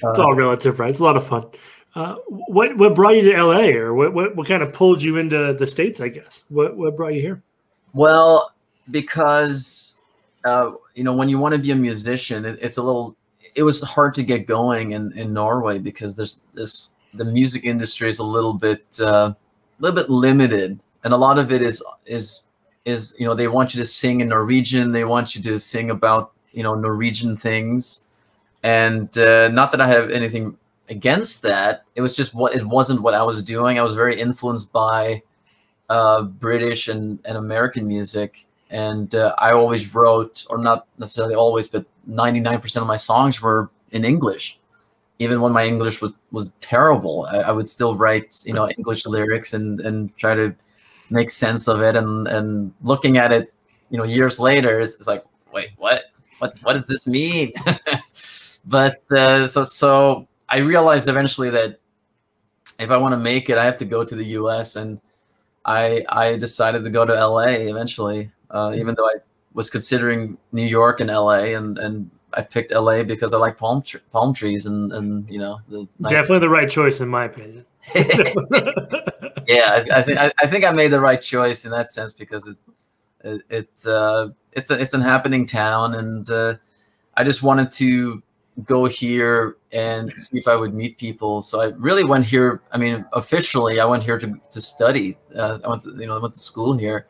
it's 0.02 0.18
all 0.18 0.34
relative, 0.34 0.78
right? 0.78 0.90
It's 0.90 1.00
a 1.00 1.04
lot 1.04 1.16
of 1.16 1.26
fun. 1.26 1.46
Uh, 1.94 2.16
what 2.26 2.76
what 2.76 2.94
brought 2.94 3.16
you 3.16 3.32
to 3.32 3.42
LA, 3.42 3.68
or 3.70 3.94
what, 3.94 4.12
what 4.12 4.36
what 4.36 4.46
kind 4.46 4.62
of 4.62 4.72
pulled 4.72 5.02
you 5.02 5.16
into 5.16 5.54
the 5.54 5.66
states? 5.66 6.00
I 6.00 6.08
guess 6.08 6.44
what 6.48 6.76
what 6.76 6.94
brought 6.96 7.14
you 7.14 7.22
here? 7.22 7.42
Well, 7.94 8.52
because 8.90 9.95
uh, 10.46 10.72
you 10.94 11.04
know 11.04 11.12
when 11.12 11.28
you 11.28 11.38
want 11.38 11.52
to 11.54 11.58
be 11.58 11.72
a 11.72 11.76
musician, 11.76 12.44
it, 12.44 12.58
it's 12.62 12.76
a 12.76 12.82
little. 12.82 13.16
It 13.54 13.62
was 13.62 13.82
hard 13.82 14.14
to 14.14 14.22
get 14.22 14.46
going 14.46 14.92
in, 14.92 15.12
in 15.16 15.32
Norway 15.32 15.78
because 15.78 16.14
there's 16.14 16.42
this 16.54 16.94
the 17.14 17.24
music 17.24 17.64
industry 17.64 18.08
is 18.08 18.18
a 18.18 18.24
little 18.24 18.52
bit 18.52 18.84
uh, 19.00 19.32
a 19.34 19.36
little 19.80 19.96
bit 19.96 20.08
limited, 20.08 20.78
and 21.04 21.12
a 21.12 21.16
lot 21.16 21.38
of 21.38 21.52
it 21.52 21.62
is 21.62 21.82
is 22.06 22.42
is 22.84 23.14
you 23.18 23.26
know 23.26 23.34
they 23.34 23.48
want 23.48 23.74
you 23.74 23.80
to 23.80 23.86
sing 23.86 24.20
in 24.20 24.28
Norwegian, 24.28 24.92
they 24.92 25.04
want 25.04 25.34
you 25.34 25.42
to 25.42 25.58
sing 25.58 25.90
about 25.90 26.32
you 26.52 26.62
know 26.62 26.74
Norwegian 26.74 27.36
things, 27.36 28.04
and 28.62 29.16
uh, 29.18 29.48
not 29.48 29.72
that 29.72 29.80
I 29.80 29.88
have 29.88 30.10
anything 30.10 30.56
against 30.88 31.42
that. 31.42 31.84
It 31.96 32.02
was 32.02 32.14
just 32.14 32.34
what 32.34 32.54
it 32.54 32.64
wasn't 32.64 33.02
what 33.02 33.14
I 33.14 33.22
was 33.22 33.42
doing. 33.42 33.78
I 33.78 33.82
was 33.82 33.94
very 33.94 34.20
influenced 34.20 34.72
by 34.72 35.22
uh, 35.88 36.22
British 36.22 36.88
and, 36.88 37.18
and 37.24 37.36
American 37.36 37.86
music, 37.86 38.45
and 38.70 39.14
uh, 39.14 39.34
I 39.38 39.52
always 39.52 39.94
wrote, 39.94 40.44
or 40.50 40.58
not 40.58 40.86
necessarily 40.98 41.34
always, 41.34 41.68
but 41.68 41.84
ninety 42.06 42.40
nine 42.40 42.60
percent 42.60 42.82
of 42.82 42.88
my 42.88 42.96
songs 42.96 43.40
were 43.40 43.70
in 43.92 44.04
English. 44.04 44.58
Even 45.18 45.40
when 45.40 45.52
my 45.52 45.64
English 45.64 46.00
was 46.00 46.12
was 46.32 46.52
terrible, 46.60 47.26
I, 47.30 47.38
I 47.38 47.52
would 47.52 47.68
still 47.68 47.96
write 47.96 48.42
you 48.44 48.52
know 48.52 48.68
English 48.68 49.06
lyrics 49.06 49.54
and 49.54 49.80
and 49.80 50.16
try 50.16 50.34
to 50.34 50.54
make 51.10 51.30
sense 51.30 51.68
of 51.68 51.80
it. 51.80 51.96
And 51.96 52.26
and 52.28 52.72
looking 52.82 53.16
at 53.18 53.32
it, 53.32 53.52
you 53.90 53.98
know, 53.98 54.04
years 54.04 54.38
later, 54.38 54.80
it's, 54.80 54.94
it's 54.94 55.06
like, 55.06 55.24
wait, 55.52 55.70
what? 55.76 56.04
What 56.38 56.58
what 56.62 56.74
does 56.74 56.86
this 56.86 57.06
mean? 57.06 57.52
but 58.66 59.00
uh, 59.12 59.46
so 59.46 59.62
so 59.64 60.28
I 60.48 60.58
realized 60.58 61.08
eventually 61.08 61.50
that 61.50 61.80
if 62.78 62.90
I 62.90 62.96
want 62.98 63.12
to 63.12 63.18
make 63.18 63.48
it, 63.48 63.56
I 63.56 63.64
have 63.64 63.76
to 63.78 63.84
go 63.84 64.04
to 64.04 64.14
the 64.14 64.24
U.S. 64.40 64.76
and 64.76 65.00
I 65.64 66.04
I 66.08 66.36
decided 66.36 66.84
to 66.84 66.90
go 66.90 67.06
to 67.06 67.16
L.A. 67.16 67.68
eventually, 67.68 68.30
uh, 68.56 68.72
even 68.74 68.94
though 68.94 69.06
I 69.06 69.16
was 69.52 69.68
considering 69.68 70.38
New 70.52 70.64
York 70.64 71.00
and 71.00 71.10
L.A. 71.10 71.54
and 71.54 71.78
and 71.78 72.10
I 72.32 72.42
picked 72.42 72.72
L.A. 72.72 73.04
because 73.04 73.34
I 73.34 73.38
like 73.38 73.58
palm 73.58 73.82
tr- 73.82 73.98
palm 74.12 74.32
trees 74.32 74.66
and 74.66 74.92
and 74.92 75.28
you 75.28 75.38
know 75.38 75.60
the 75.68 75.86
nice 75.98 76.12
definitely 76.12 76.40
the 76.40 76.48
right 76.48 76.70
choice 76.70 77.00
in 77.00 77.08
my 77.08 77.24
opinion. 77.24 77.64
yeah, 79.46 79.66
I, 79.76 79.98
I 79.98 80.02
think 80.02 80.18
I, 80.18 80.32
I, 80.40 80.46
think 80.46 80.64
I 80.64 80.70
made 80.70 80.88
the 80.88 81.00
right 81.00 81.20
choice 81.20 81.64
in 81.64 81.70
that 81.70 81.92
sense 81.92 82.12
because 82.12 82.46
it, 82.46 82.56
it 83.22 83.42
it's 83.50 83.86
uh 83.86 84.28
it's 84.52 84.70
a, 84.70 84.80
it's 84.80 84.94
an 84.94 85.02
happening 85.02 85.46
town 85.46 85.94
and 85.94 86.28
uh, 86.30 86.54
I 87.14 87.24
just 87.24 87.42
wanted 87.42 87.70
to 87.72 88.22
go 88.64 88.86
here 88.86 89.56
and 89.72 90.12
see 90.16 90.38
if 90.38 90.48
I 90.48 90.56
would 90.56 90.72
meet 90.72 90.96
people. 90.98 91.42
So 91.42 91.60
I 91.60 91.66
really 91.76 92.04
went 92.04 92.24
here. 92.24 92.62
I 92.72 92.78
mean, 92.78 93.04
officially, 93.12 93.80
I 93.80 93.84
went 93.84 94.02
here 94.02 94.18
to, 94.18 94.34
to 94.50 94.60
study. 94.60 95.16
Uh, 95.34 95.58
I 95.62 95.68
went 95.68 95.82
to, 95.82 95.90
you 95.90 96.06
know, 96.06 96.16
I 96.16 96.20
went 96.20 96.34
to 96.34 96.40
school 96.40 96.76
here, 96.76 97.06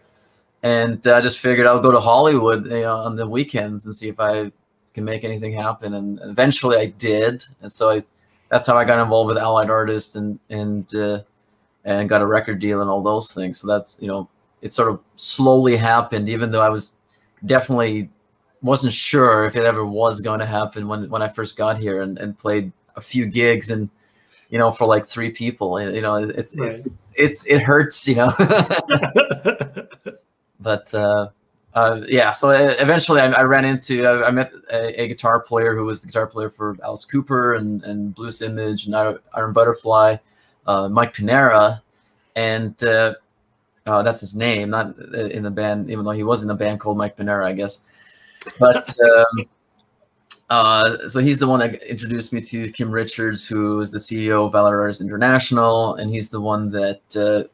and 0.62 1.06
I 1.06 1.20
just 1.20 1.38
figured 1.38 1.66
I'll 1.66 1.80
go 1.80 1.92
to 1.92 2.00
Hollywood 2.00 2.66
you 2.66 2.80
know, 2.80 2.96
on 2.96 3.16
the 3.16 3.26
weekends 3.26 3.86
and 3.86 3.94
see 3.94 4.08
if 4.08 4.18
I 4.18 4.50
can 4.94 5.04
make 5.04 5.25
anything 5.25 5.52
happen. 5.52 5.94
And 5.94 6.18
eventually, 6.22 6.76
I 6.76 6.86
did. 6.86 7.44
And 7.60 7.70
so 7.70 7.90
I, 7.90 8.02
that's 8.50 8.66
how 8.66 8.76
I 8.76 8.84
got 8.84 9.02
involved 9.02 9.28
with 9.28 9.38
Allied 9.38 9.70
Artists 9.70 10.16
and 10.16 10.38
and 10.50 10.92
uh, 10.94 11.22
and 11.84 12.08
got 12.08 12.22
a 12.22 12.26
record 12.26 12.58
deal 12.58 12.80
and 12.80 12.90
all 12.90 13.02
those 13.02 13.32
things. 13.32 13.58
So 13.60 13.66
that's 13.66 13.98
you 14.00 14.08
know, 14.08 14.28
it 14.62 14.72
sort 14.72 14.90
of 14.90 15.00
slowly 15.16 15.76
happened, 15.76 16.28
even 16.28 16.50
though 16.50 16.62
I 16.62 16.70
was 16.70 16.92
definitely 17.44 18.10
wasn't 18.62 18.92
sure 18.92 19.44
if 19.44 19.54
it 19.54 19.64
ever 19.64 19.84
was 19.84 20.20
going 20.20 20.40
to 20.40 20.46
happen 20.46 20.88
when 20.88 21.08
when 21.10 21.22
I 21.22 21.28
first 21.28 21.56
got 21.56 21.78
here 21.78 22.02
and, 22.02 22.18
and 22.18 22.38
played 22.38 22.72
a 22.96 23.00
few 23.00 23.26
gigs 23.26 23.70
and 23.70 23.90
you 24.48 24.58
know 24.58 24.70
for 24.70 24.86
like 24.86 25.06
three 25.06 25.30
people 25.30 25.80
you 25.80 26.00
know 26.00 26.16
it's 26.16 26.56
right. 26.56 26.82
it's, 26.86 27.12
it's 27.14 27.44
it 27.46 27.60
hurts 27.60 28.08
you 28.08 28.16
know 28.16 28.32
but 30.60 30.92
uh, 30.94 31.28
uh, 31.75 32.00
yeah 32.08 32.30
so 32.30 32.50
uh, 32.50 32.75
eventually 32.78 33.20
I, 33.20 33.30
I 33.30 33.42
ran 33.42 33.64
into 33.64 34.06
I, 34.06 34.28
I 34.28 34.30
met 34.30 34.52
a, 34.72 35.02
a, 35.02 35.08
guitar 35.08 35.40
player 35.40 35.75
who 35.75 35.84
was 35.84 36.00
the 36.00 36.08
guitar 36.08 36.26
player 36.26 36.48
for 36.48 36.76
Alice 36.82 37.04
Cooper 37.04 37.54
and 37.54 37.82
and 37.84 38.14
Blues 38.14 38.42
Image 38.42 38.86
and 38.86 38.94
Iron 39.34 39.52
Butterfly 39.52 40.16
uh, 40.66 40.88
Mike 40.88 41.14
Pinera, 41.14 41.80
and 42.34 42.82
uh, 42.84 43.14
uh, 43.86 44.02
that's 44.02 44.20
his 44.20 44.34
name 44.34 44.70
not 44.70 44.98
in 44.98 45.42
the 45.42 45.50
band 45.50 45.90
even 45.90 46.04
though 46.04 46.10
he 46.10 46.25
was 46.25 46.42
in 46.42 46.50
a 46.50 46.54
band 46.54 46.80
called 46.80 46.98
Mike 46.98 47.16
Pinera, 47.16 47.44
I 47.44 47.52
guess. 47.52 47.80
But 48.58 48.88
um, 49.00 49.46
uh, 50.50 51.08
so 51.08 51.20
he's 51.20 51.38
the 51.38 51.46
one 51.46 51.60
that 51.60 51.82
introduced 51.82 52.32
me 52.32 52.40
to 52.40 52.70
Kim 52.70 52.90
Richards, 52.90 53.46
who 53.46 53.80
is 53.80 53.90
the 53.90 53.98
CEO 53.98 54.46
of 54.46 54.52
Valorars 54.52 55.00
International, 55.00 55.94
and 55.96 56.10
he's 56.10 56.28
the 56.28 56.40
one 56.40 56.70
that 56.70 57.16
uh, 57.16 57.48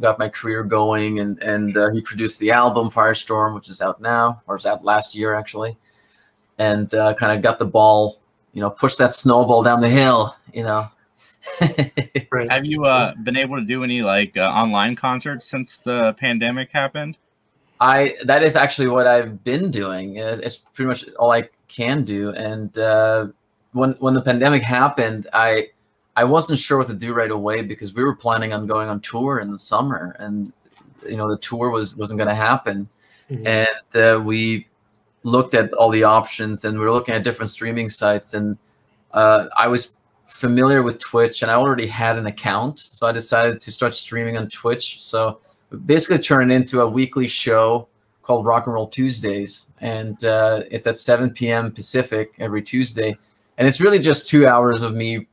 got 0.00 0.18
my 0.18 0.28
career 0.28 0.62
going. 0.62 1.20
And 1.20 1.40
and 1.42 1.76
uh, 1.76 1.90
he 1.90 2.00
produced 2.00 2.38
the 2.38 2.50
album 2.50 2.90
Firestorm, 2.90 3.54
which 3.54 3.68
is 3.68 3.82
out 3.82 4.00
now, 4.00 4.42
or 4.46 4.56
is 4.56 4.66
out 4.66 4.84
last 4.84 5.14
year 5.14 5.34
actually, 5.34 5.76
and 6.58 6.92
uh, 6.94 7.14
kind 7.14 7.32
of 7.32 7.42
got 7.42 7.58
the 7.58 7.66
ball, 7.66 8.20
you 8.52 8.60
know, 8.60 8.70
pushed 8.70 8.98
that 8.98 9.14
snowball 9.14 9.62
down 9.62 9.80
the 9.80 9.90
hill, 9.90 10.36
you 10.52 10.62
know. 10.62 10.88
right. 12.30 12.50
Have 12.50 12.64
you 12.64 12.84
uh, 12.84 13.14
been 13.22 13.36
able 13.36 13.56
to 13.56 13.64
do 13.64 13.84
any 13.84 14.02
like 14.02 14.36
uh, 14.36 14.42
online 14.42 14.96
concerts 14.96 15.46
since 15.46 15.78
the 15.78 16.14
pandemic 16.14 16.70
happened? 16.70 17.16
I 17.80 18.16
that 18.24 18.42
is 18.42 18.56
actually 18.56 18.88
what 18.88 19.06
I've 19.06 19.44
been 19.44 19.70
doing. 19.70 20.16
It's, 20.16 20.40
it's 20.40 20.56
pretty 20.56 20.88
much 20.88 21.08
all 21.18 21.32
I 21.32 21.48
can 21.68 22.04
do. 22.04 22.30
And 22.30 22.76
uh, 22.78 23.28
when 23.72 23.92
when 24.00 24.14
the 24.14 24.22
pandemic 24.22 24.62
happened, 24.62 25.28
I 25.32 25.68
I 26.18 26.24
wasn't 26.24 26.58
sure 26.58 26.78
what 26.78 26.88
to 26.88 26.94
do 26.94 27.14
right 27.14 27.30
away 27.30 27.62
because 27.62 27.94
we 27.94 28.02
were 28.02 28.16
planning 28.16 28.52
on 28.52 28.66
going 28.66 28.88
on 28.88 28.98
tour 28.98 29.38
in 29.38 29.52
the 29.52 29.58
summer, 29.58 30.16
and 30.18 30.52
you 31.08 31.16
know 31.16 31.30
the 31.30 31.38
tour 31.38 31.70
was 31.70 31.94
wasn't 31.94 32.18
going 32.18 32.28
to 32.28 32.34
happen. 32.34 32.88
Mm-hmm. 33.30 33.46
And 33.46 33.90
uh, 33.94 34.20
we 34.20 34.66
looked 35.22 35.54
at 35.54 35.72
all 35.74 35.90
the 35.90 36.02
options, 36.02 36.64
and 36.64 36.76
we 36.76 36.84
were 36.84 36.90
looking 36.90 37.14
at 37.14 37.22
different 37.22 37.50
streaming 37.50 37.88
sites. 37.88 38.34
And 38.34 38.58
uh, 39.12 39.46
I 39.56 39.68
was 39.68 39.94
familiar 40.26 40.82
with 40.82 40.98
Twitch, 40.98 41.42
and 41.42 41.52
I 41.52 41.54
already 41.54 41.86
had 41.86 42.18
an 42.18 42.26
account, 42.26 42.80
so 42.80 43.06
I 43.06 43.12
decided 43.12 43.60
to 43.60 43.70
start 43.70 43.94
streaming 43.94 44.36
on 44.36 44.48
Twitch. 44.48 45.00
So 45.00 45.38
basically 45.86 46.18
turned 46.18 46.50
into 46.50 46.80
a 46.80 46.88
weekly 46.88 47.28
show 47.28 47.86
called 48.24 48.44
Rock 48.44 48.66
and 48.66 48.74
Roll 48.74 48.88
Tuesdays, 48.88 49.68
and 49.80 50.24
uh, 50.24 50.64
it's 50.68 50.88
at 50.88 50.98
7 50.98 51.30
p.m. 51.30 51.70
Pacific 51.70 52.32
every 52.40 52.62
Tuesday, 52.62 53.16
and 53.56 53.68
it's 53.68 53.80
really 53.80 54.00
just 54.00 54.26
two 54.26 54.48
hours 54.48 54.82
of 54.82 54.96
me 54.96 55.28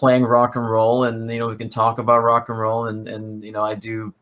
playing 0.00 0.24
rock 0.24 0.56
and 0.56 0.68
roll, 0.68 1.04
and 1.04 1.30
you 1.30 1.38
know 1.38 1.48
we 1.48 1.56
can 1.56 1.68
talk 1.68 1.98
about 1.98 2.22
rock 2.22 2.48
and 2.48 2.58
roll, 2.58 2.86
and 2.86 3.06
and 3.06 3.44
you 3.44 3.52
know 3.52 3.62
I 3.62 3.74
do, 3.74 4.12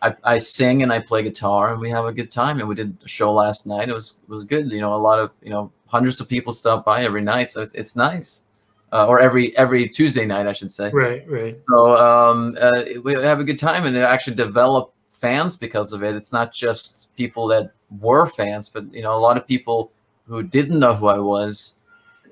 I, 0.00 0.14
I 0.24 0.38
sing 0.38 0.82
and 0.82 0.92
I 0.92 1.00
play 1.00 1.22
guitar, 1.22 1.72
and 1.72 1.80
we 1.80 1.90
have 1.90 2.06
a 2.06 2.12
good 2.12 2.30
time, 2.30 2.60
and 2.60 2.68
we 2.68 2.74
did 2.74 2.96
a 3.04 3.08
show 3.08 3.32
last 3.32 3.66
night. 3.66 3.88
It 3.88 3.94
was 3.94 4.20
it 4.22 4.28
was 4.28 4.44
good, 4.44 4.72
you 4.72 4.80
know, 4.80 4.94
a 4.94 5.02
lot 5.08 5.18
of 5.18 5.32
you 5.42 5.50
know 5.50 5.72
hundreds 5.86 6.20
of 6.20 6.28
people 6.28 6.52
stop 6.52 6.84
by 6.84 7.02
every 7.02 7.22
night, 7.22 7.50
so 7.50 7.60
it's, 7.62 7.74
it's 7.74 7.96
nice 7.96 8.46
uh, 8.92 9.06
or 9.06 9.20
every 9.20 9.56
every 9.56 9.88
Tuesday 9.88 10.24
night, 10.24 10.46
I 10.46 10.52
should 10.52 10.70
say. 10.70 10.90
Right, 10.90 11.28
right. 11.28 11.58
So 11.68 11.96
um, 11.96 12.56
uh, 12.60 12.84
we 13.02 13.14
have 13.14 13.40
a 13.40 13.44
good 13.44 13.58
time 13.58 13.84
and 13.84 13.96
it 13.96 14.00
actually 14.00 14.36
develop 14.36 14.92
fans 15.10 15.56
because 15.56 15.92
of 15.92 16.02
it. 16.02 16.14
It's 16.14 16.32
not 16.32 16.52
just 16.52 17.14
people 17.16 17.46
that 17.48 17.72
were 18.00 18.26
fans, 18.26 18.68
but 18.68 18.92
you 18.94 19.02
know, 19.02 19.16
a 19.16 19.20
lot 19.20 19.36
of 19.36 19.46
people 19.46 19.90
who 20.26 20.42
didn't 20.42 20.78
know 20.78 20.94
who 20.94 21.06
I 21.08 21.18
was. 21.18 21.74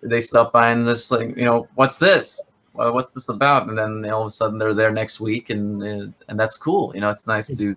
They 0.03 0.21
stop 0.21 0.53
by 0.53 0.71
and 0.71 0.87
this 0.87 1.11
like, 1.11 1.37
you 1.37 1.45
know, 1.45 1.67
what's 1.75 1.99
this? 1.99 2.41
Well, 2.75 2.93
what's 2.93 3.15
this 3.15 3.29
about? 3.29 3.69
And 3.69 3.79
then 3.79 4.11
all 4.11 4.23
of 4.23 4.27
a 4.27 4.31
sudden 4.31 4.59
they're 4.59 4.75
there 4.75 4.91
next 4.91 5.21
week, 5.21 5.49
and 5.51 5.83
uh, 5.83 6.07
and 6.29 6.39
that's 6.39 6.57
cool. 6.57 6.93
You 6.95 7.01
know, 7.01 7.11
it's 7.11 7.27
nice 7.27 7.57
to 7.57 7.77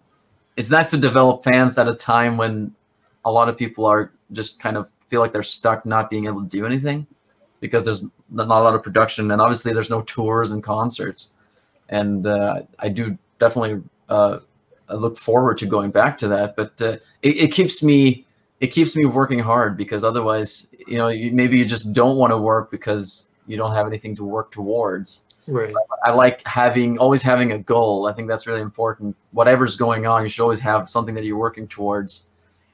it's 0.57 0.71
nice 0.71 0.89
to 0.89 0.97
develop 0.97 1.43
fans 1.43 1.77
at 1.77 1.87
a 1.87 1.95
time 1.95 2.35
when 2.35 2.75
a 3.23 3.31
lot 3.31 3.47
of 3.47 3.57
people 3.57 3.85
are 3.85 4.11
just 4.31 4.59
kind 4.59 4.75
of 4.75 4.91
feel 5.07 5.21
like 5.21 5.31
they're 5.31 5.43
stuck 5.43 5.85
not 5.85 6.09
being 6.09 6.25
able 6.25 6.41
to 6.41 6.47
do 6.47 6.65
anything 6.65 7.07
because 7.59 7.85
there's 7.85 8.05
not 8.29 8.47
a 8.47 8.63
lot 8.63 8.75
of 8.75 8.83
production 8.83 9.31
and 9.31 9.41
obviously 9.41 9.71
there's 9.71 9.89
no 9.89 10.01
tours 10.01 10.51
and 10.51 10.63
concerts 10.63 11.31
and 11.89 12.27
uh, 12.27 12.61
i 12.79 12.89
do 12.89 13.17
definitely 13.39 13.81
uh, 14.09 14.39
I 14.89 14.93
look 14.93 15.17
forward 15.17 15.57
to 15.59 15.65
going 15.65 15.91
back 15.91 16.17
to 16.17 16.27
that 16.29 16.55
but 16.55 16.81
uh, 16.81 16.97
it, 17.21 17.37
it, 17.37 17.51
keeps 17.51 17.81
me 17.81 18.25
it 18.59 18.67
keeps 18.67 18.95
me 18.95 19.05
working 19.05 19.39
hard 19.39 19.77
because 19.77 20.03
otherwise 20.03 20.67
you 20.87 20.97
know 20.97 21.07
you, 21.07 21.31
maybe 21.31 21.57
you 21.57 21.65
just 21.65 21.93
don't 21.93 22.17
want 22.17 22.31
to 22.31 22.37
work 22.37 22.71
because 22.71 23.26
you 23.47 23.57
don't 23.57 23.73
have 23.73 23.87
anything 23.87 24.15
to 24.17 24.23
work 24.23 24.51
towards. 24.51 25.25
Right. 25.47 25.73
I, 26.03 26.09
I 26.09 26.13
like 26.13 26.45
having 26.45 26.99
always 26.99 27.21
having 27.21 27.53
a 27.53 27.57
goal. 27.57 28.07
I 28.07 28.13
think 28.13 28.27
that's 28.27 28.45
really 28.45 28.61
important. 28.61 29.15
Whatever's 29.31 29.75
going 29.75 30.05
on 30.05 30.23
you 30.23 30.29
should 30.29 30.43
always 30.43 30.59
have 30.59 30.87
something 30.89 31.15
that 31.15 31.23
you're 31.23 31.37
working 31.37 31.67
towards 31.67 32.25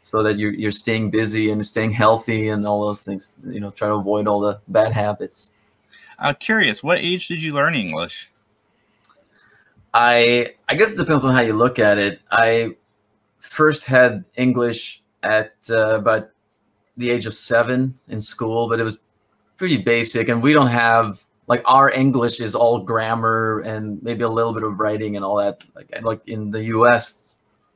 so 0.02 0.22
that 0.22 0.38
you're, 0.38 0.54
you're 0.54 0.72
staying 0.72 1.10
busy 1.10 1.50
and 1.50 1.66
staying 1.66 1.92
healthy 1.92 2.50
and 2.50 2.68
all 2.68 2.86
those 2.86 3.04
things 3.04 3.38
you 3.46 3.60
know 3.60 3.70
try 3.70 3.88
to 3.88 3.94
avoid 3.96 4.28
all 4.28 4.40
the 4.40 4.60
bad 4.68 4.92
habits. 4.92 5.52
I'm 6.20 6.36
curious 6.36 6.84
what 6.84 7.00
age 7.00 7.28
did 7.28 7.42
you 7.42 7.54
learn 7.54 7.76
english? 7.76 8.30
I 9.94 10.54
i 10.68 10.76
guess 10.76 10.92
it 10.94 10.98
depends 10.98 11.24
on 11.24 11.34
how 11.34 11.42
you 11.42 11.54
look 11.54 11.80
at 11.80 11.98
it. 11.98 12.20
I 12.32 12.76
first 13.40 13.86
had 13.86 14.26
english 14.36 15.02
at 15.22 15.54
uh, 15.70 15.96
about 15.96 16.30
the 16.98 17.10
age 17.10 17.26
of 17.26 17.34
seven 17.34 17.96
in 18.08 18.20
school 18.20 18.68
but 18.68 18.80
it 18.80 18.84
was 18.84 19.00
pretty 19.58 19.78
basic 19.78 20.30
and 20.30 20.42
we 20.42 20.54
don't 20.54 20.68
have 20.68 21.24
like 21.48 21.62
our 21.66 21.92
english 21.92 22.40
is 22.40 22.56
all 22.56 22.80
grammar 22.80 23.60
and 23.62 24.02
maybe 24.02 24.24
a 24.24 24.30
little 24.30 24.54
bit 24.54 24.64
of 24.64 24.80
writing 24.80 25.16
and 25.16 25.24
all 25.26 25.38
that 25.38 25.58
like 25.76 26.04
like 26.04 26.22
in 26.28 26.52
the 26.52 26.62
us 26.62 27.24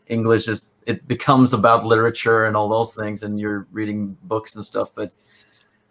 English 0.09 0.47
is 0.47 0.83
it 0.85 1.07
becomes 1.07 1.53
about 1.53 1.85
literature 1.85 2.45
and 2.45 2.55
all 2.55 2.69
those 2.69 2.95
things, 2.95 3.23
and 3.23 3.39
you're 3.39 3.67
reading 3.71 4.17
books 4.23 4.55
and 4.55 4.65
stuff. 4.65 4.91
But 4.95 5.11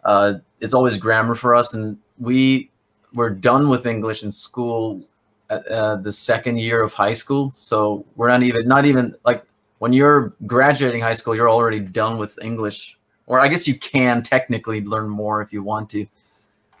uh, 0.03 0.35
it's 0.59 0.73
always 0.73 0.97
grammar 0.97 1.35
for 1.35 1.55
us, 1.55 1.73
and 1.73 1.97
we 2.17 2.71
were 3.13 3.29
done 3.29 3.69
with 3.69 3.85
English 3.85 4.23
in 4.23 4.31
school 4.31 5.03
at 5.49 5.67
uh, 5.67 5.95
the 5.97 6.11
second 6.11 6.57
year 6.57 6.81
of 6.81 6.93
high 6.93 7.13
school. 7.13 7.51
So 7.51 8.05
we're 8.15 8.29
not 8.29 8.43
even 8.43 8.67
not 8.67 8.85
even 8.85 9.15
like 9.25 9.43
when 9.79 9.93
you're 9.93 10.31
graduating 10.45 11.01
high 11.01 11.13
school, 11.13 11.35
you're 11.35 11.49
already 11.49 11.79
done 11.79 12.17
with 12.17 12.37
English, 12.41 12.96
or 13.27 13.39
I 13.39 13.49
guess 13.49 13.67
you 13.67 13.75
can 13.75 14.23
technically 14.23 14.81
learn 14.81 15.07
more 15.09 15.41
if 15.41 15.53
you 15.53 15.61
want 15.61 15.89
to. 15.91 16.07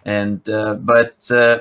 And 0.05 0.49
uh, 0.49 0.75
but 0.75 1.29
uh, 1.29 1.59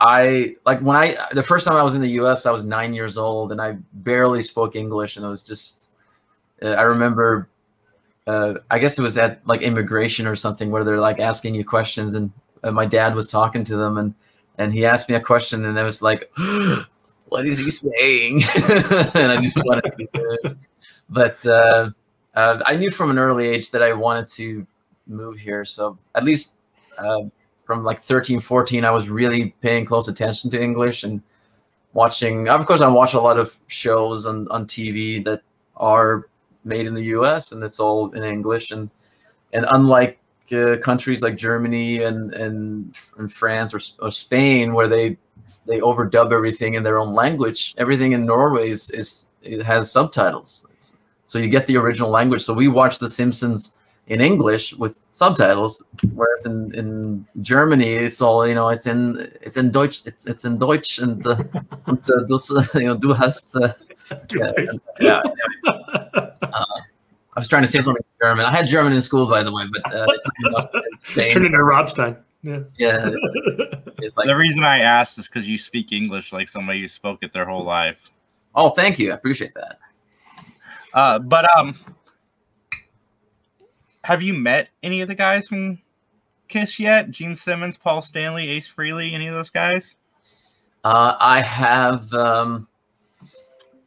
I 0.00 0.54
like 0.64 0.80
when 0.80 0.96
I 0.96 1.16
the 1.32 1.42
first 1.42 1.66
time 1.66 1.76
I 1.76 1.82
was 1.82 1.94
in 1.94 2.00
the 2.00 2.08
U.S. 2.22 2.46
I 2.46 2.52
was 2.52 2.64
nine 2.64 2.94
years 2.94 3.18
old 3.18 3.52
and 3.52 3.60
I 3.60 3.76
barely 3.92 4.40
spoke 4.40 4.76
English 4.76 5.16
and 5.16 5.26
it 5.26 5.28
was 5.28 5.42
just 5.42 5.90
uh, 6.62 6.68
I 6.68 6.82
remember 6.82 7.48
uh, 8.26 8.54
I 8.70 8.78
guess 8.78 8.98
it 8.98 9.02
was 9.02 9.18
at 9.18 9.46
like 9.46 9.62
immigration 9.62 10.26
or 10.26 10.36
something 10.36 10.70
where 10.70 10.84
they're 10.84 11.00
like 11.00 11.18
asking 11.18 11.56
you 11.56 11.64
questions 11.64 12.14
and 12.14 12.32
uh, 12.62 12.70
my 12.70 12.86
dad 12.86 13.14
was 13.14 13.26
talking 13.26 13.64
to 13.64 13.76
them 13.76 13.98
and 13.98 14.14
and 14.56 14.72
he 14.72 14.86
asked 14.86 15.08
me 15.08 15.16
a 15.16 15.20
question 15.20 15.64
and 15.64 15.78
I 15.78 15.82
was 15.82 16.00
like 16.00 16.30
what 17.28 17.46
is 17.46 17.58
he 17.58 17.70
saying 17.70 18.42
and 19.14 19.32
I 19.32 19.40
just 19.42 19.56
wanted 19.56 19.92
to 19.98 20.08
do 20.14 20.38
it. 20.44 20.56
but 21.08 21.44
uh, 22.34 22.60
I 22.64 22.76
knew 22.76 22.90
from 22.90 23.10
an 23.10 23.18
early 23.18 23.48
age 23.48 23.70
that 23.70 23.82
I 23.82 23.92
wanted 23.92 24.28
to 24.28 24.66
move 25.10 25.38
here 25.38 25.64
so 25.64 25.98
at 26.14 26.24
least 26.24 26.56
uh, 26.98 27.22
from 27.64 27.84
like 27.84 28.00
13 28.00 28.40
14 28.40 28.84
i 28.84 28.90
was 28.90 29.10
really 29.10 29.50
paying 29.60 29.84
close 29.84 30.08
attention 30.08 30.50
to 30.50 30.62
english 30.62 31.02
and 31.04 31.20
watching 31.92 32.48
of 32.48 32.64
course 32.66 32.80
i 32.80 32.88
watch 32.88 33.14
a 33.14 33.20
lot 33.20 33.38
of 33.38 33.58
shows 33.66 34.24
on, 34.24 34.48
on 34.48 34.66
tv 34.66 35.22
that 35.24 35.42
are 35.76 36.28
made 36.64 36.86
in 36.86 36.94
the 36.94 37.02
us 37.02 37.52
and 37.52 37.62
it's 37.62 37.80
all 37.80 38.10
in 38.12 38.22
english 38.22 38.70
and 38.70 38.90
and 39.52 39.66
unlike 39.72 40.18
uh, 40.52 40.76
countries 40.78 41.22
like 41.22 41.36
germany 41.36 42.02
and, 42.02 42.32
and 42.34 42.94
and 43.18 43.32
france 43.32 43.74
or, 43.74 43.80
or 44.04 44.10
spain 44.10 44.72
where 44.72 44.88
they 44.88 45.16
they 45.66 45.80
overdub 45.80 46.32
everything 46.32 46.74
in 46.74 46.82
their 46.82 46.98
own 46.98 47.14
language 47.14 47.74
everything 47.78 48.12
in 48.12 48.24
norway 48.24 48.70
is, 48.70 48.90
is 48.90 49.26
it 49.42 49.62
has 49.62 49.90
subtitles 49.90 50.66
so 51.30 51.38
you 51.38 51.48
get 51.48 51.68
the 51.68 51.76
original 51.76 52.10
language 52.10 52.42
so 52.42 52.52
we 52.52 52.66
watch 52.66 52.98
the 52.98 53.08
simpsons 53.08 53.74
in 54.08 54.20
English 54.20 54.74
with 54.74 55.00
subtitles, 55.10 55.84
whereas 56.14 56.44
in, 56.44 56.74
in 56.74 57.24
Germany 57.42 57.90
it's 57.90 58.20
all 58.20 58.44
you 58.46 58.56
know 58.56 58.68
it's 58.68 58.86
in 58.86 59.30
it's 59.40 59.56
in 59.56 59.70
Deutsch 59.70 60.04
it's 60.04 60.26
it's 60.26 60.44
in 60.44 60.58
Deutsch 60.58 60.98
and 60.98 61.24
uh, 61.24 61.36
and 61.86 62.10
uh, 62.10 62.24
dus, 62.26 62.50
you 62.74 62.88
know 62.88 62.96
du 62.96 63.14
hast 63.14 63.54
uh, 63.54 63.72
yeah, 64.34 64.50
yeah, 64.98 65.22
uh, 65.66 66.80
I 67.36 67.36
was 67.36 67.46
trying 67.46 67.62
to 67.62 67.68
say 67.68 67.78
something 67.78 68.02
in 68.02 68.26
German. 68.26 68.44
I 68.44 68.50
had 68.50 68.66
German 68.66 68.92
in 68.92 69.00
school, 69.00 69.28
by 69.28 69.44
the 69.44 69.52
way, 69.52 69.64
but 69.72 69.94
uh, 69.94 70.06
it's 71.14 71.32
Turn 71.32 71.46
into 71.46 71.58
Rammstein. 71.58 72.16
Yeah, 72.42 72.60
yeah. 72.76 73.10
It's, 73.12 73.92
it's 74.02 74.16
like 74.16 74.26
the 74.26 74.34
reason 74.34 74.64
I 74.64 74.80
asked 74.80 75.16
is 75.18 75.28
because 75.28 75.46
you 75.46 75.56
speak 75.56 75.92
English 75.92 76.32
like 76.32 76.48
somebody 76.48 76.80
who 76.80 76.88
spoke 76.88 77.20
it 77.22 77.32
their 77.32 77.44
whole 77.44 77.62
life. 77.62 78.00
Oh, 78.56 78.70
thank 78.70 78.98
you. 78.98 79.12
I 79.12 79.14
appreciate 79.14 79.54
that. 79.54 79.78
Uh, 80.92 81.18
but 81.18 81.46
um, 81.56 81.78
have 84.04 84.22
you 84.22 84.34
met 84.34 84.68
any 84.82 85.00
of 85.00 85.08
the 85.08 85.14
guys 85.14 85.48
from 85.48 85.80
Kiss 86.48 86.78
yet? 86.78 87.10
Gene 87.10 87.36
Simmons, 87.36 87.76
Paul 87.76 88.02
Stanley, 88.02 88.48
Ace 88.48 88.72
Frehley, 88.72 89.12
any 89.12 89.28
of 89.28 89.34
those 89.34 89.50
guys? 89.50 89.94
Uh, 90.82 91.14
I 91.18 91.42
have. 91.42 92.12
Um, 92.14 92.66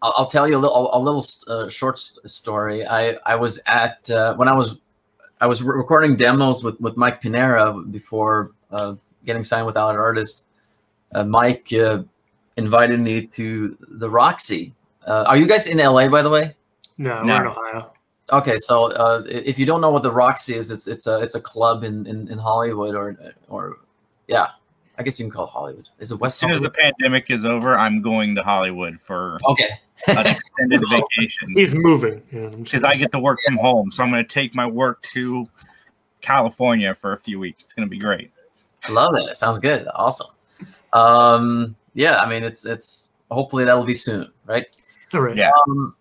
I'll, 0.01 0.13
I'll, 0.17 0.25
tell 0.25 0.48
you 0.48 0.57
a 0.57 0.60
little, 0.60 0.95
a 0.95 1.00
little 1.00 1.25
uh, 1.48 1.69
short 1.69 2.00
story. 2.00 2.86
I 2.86 3.17
I 3.25 3.36
was 3.36 3.60
at 3.65 4.10
uh, 4.10 4.36
when 4.36 4.48
I 4.48 4.55
was 4.55 4.77
I 5.41 5.48
was 5.48 5.63
recording 5.63 6.15
demos 6.15 6.63
with 6.63 6.79
with 6.79 6.95
Mike 6.95 7.22
Pinera 7.22 7.91
before 7.91 8.51
uh, 8.72 8.95
getting 9.25 9.43
signed 9.43 9.65
with 9.65 9.75
Allied 9.75 9.95
Artist. 9.95 10.45
Uh, 11.13 11.23
Mike 11.23 11.71
uh, 11.73 12.04
invited 12.58 12.99
me 12.99 13.25
to 13.28 13.78
the 13.82 14.10
Roxy. 14.10 14.73
are 15.06 15.38
you 15.38 15.47
guys 15.47 15.67
in 15.67 15.78
LA, 15.78 16.08
by 16.08 16.21
the 16.21 16.30
way? 16.30 16.56
No, 16.97 17.23
no. 17.23 17.34
we're 17.34 17.41
in 17.41 17.47
Ohio. 17.47 17.93
Okay, 18.32 18.58
so 18.58 18.91
uh, 18.93 19.23
if 19.27 19.60
you 19.60 19.65
don't 19.65 19.82
know 19.82 19.91
what 19.91 20.03
the 20.03 20.12
Roxy 20.12 20.56
is, 20.56 20.71
it's 20.71 20.88
it's 20.88 21.08
a 21.08 21.19
it's 21.19 21.36
a 21.36 21.41
club 21.41 21.84
in, 21.84 22.06
in, 22.08 22.29
in 22.29 22.38
Hollywood 22.38 22.95
or 22.95 23.15
or 23.49 23.77
yeah, 24.27 24.49
I 24.97 25.03
guess 25.03 25.19
you 25.19 25.25
can 25.25 25.32
call 25.32 25.45
it 25.45 25.51
Hollywood. 25.51 25.89
Is 25.99 26.12
it 26.12 26.19
West? 26.19 26.36
As 26.36 26.39
soon 26.39 26.49
Hollywood? 26.49 26.67
as 26.67 26.73
the 26.73 26.82
pandemic 26.82 27.29
is 27.29 27.43
over, 27.43 27.77
I'm 27.77 28.01
going 28.01 28.36
to 28.36 28.43
Hollywood 28.43 28.99
for 28.99 29.39
okay 29.45 29.79
an 30.08 30.27
extended 30.27 30.82
vacation. 30.89 31.53
He's 31.53 31.75
moving 31.75 32.21
because 32.32 32.82
yeah, 32.82 32.88
I 32.88 32.95
get 32.95 33.12
to 33.12 33.19
work 33.19 33.39
from 33.45 33.58
home, 33.58 33.91
so 33.91 34.03
I'm 34.03 34.12
going 34.12 34.23
to 34.23 34.34
take 34.34 34.56
my 34.56 34.67
work 34.67 35.01
to 35.13 35.47
California 36.21 36.95
for 36.95 37.13
a 37.13 37.17
few 37.17 37.39
weeks. 37.39 37.65
It's 37.65 37.73
going 37.73 37.88
to 37.88 37.89
be 37.89 37.99
great. 37.99 38.32
I 38.86 38.91
love 38.91 39.15
it. 39.15 39.36
Sounds 39.36 39.60
good. 39.60 39.88
Awesome. 39.93 40.27
Um, 40.91 41.75
yeah, 41.93 42.17
I 42.19 42.29
mean, 42.29 42.43
it's 42.43 42.65
it's 42.65 43.10
hopefully 43.32 43.65
that'll 43.65 43.84
be 43.84 43.95
soon, 43.95 44.32
right? 44.45 44.65
All 45.13 45.21
right. 45.21 45.36
Yeah. 45.36 45.51
Um, 45.67 45.95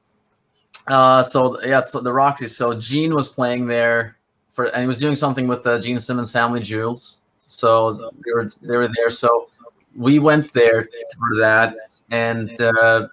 uh, 0.89 1.23
so 1.23 1.63
yeah, 1.63 1.85
so 1.85 2.01
the 2.01 2.13
Roxy. 2.13 2.49
So 2.49 2.75
Gene 2.75 3.15
was 3.15 3.29
playing 3.29 3.67
there 3.67 4.17
for, 4.51 4.67
and 4.67 4.81
he 4.81 4.87
was 4.87 4.99
doing 4.99 5.17
something 5.17 5.47
with 5.47 5.67
uh, 5.67 5.79
Gene 5.81 5.99
Simmons 5.99 6.31
Family 6.31 6.61
Jewels. 6.61 7.21
So 7.35 7.93
they 7.93 8.33
were 8.35 8.53
they 8.63 8.77
were 8.77 8.89
there. 8.89 9.11
So 9.11 9.49
we 9.95 10.19
went 10.19 10.53
there 10.53 10.89
for 11.17 11.39
that, 11.41 11.77
and 12.11 12.61
uh, 12.61 13.09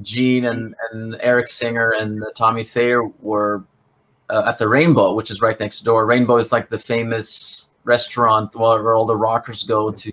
Gene 0.00 0.46
and 0.46 0.74
and 0.92 1.16
Eric 1.20 1.48
Singer 1.48 1.94
and 1.98 2.22
Tommy 2.34 2.64
Thayer 2.64 3.06
were 3.20 3.64
uh, 4.30 4.44
at 4.46 4.58
the 4.58 4.68
Rainbow, 4.68 5.14
which 5.14 5.30
is 5.30 5.40
right 5.40 5.58
next 5.60 5.80
door. 5.80 6.06
Rainbow 6.06 6.36
is 6.36 6.50
like 6.50 6.68
the 6.68 6.78
famous 6.78 7.66
restaurant 7.84 8.54
where 8.56 8.94
all 8.94 9.06
the 9.06 9.16
rockers 9.16 9.64
go 9.64 9.90
to, 9.90 10.12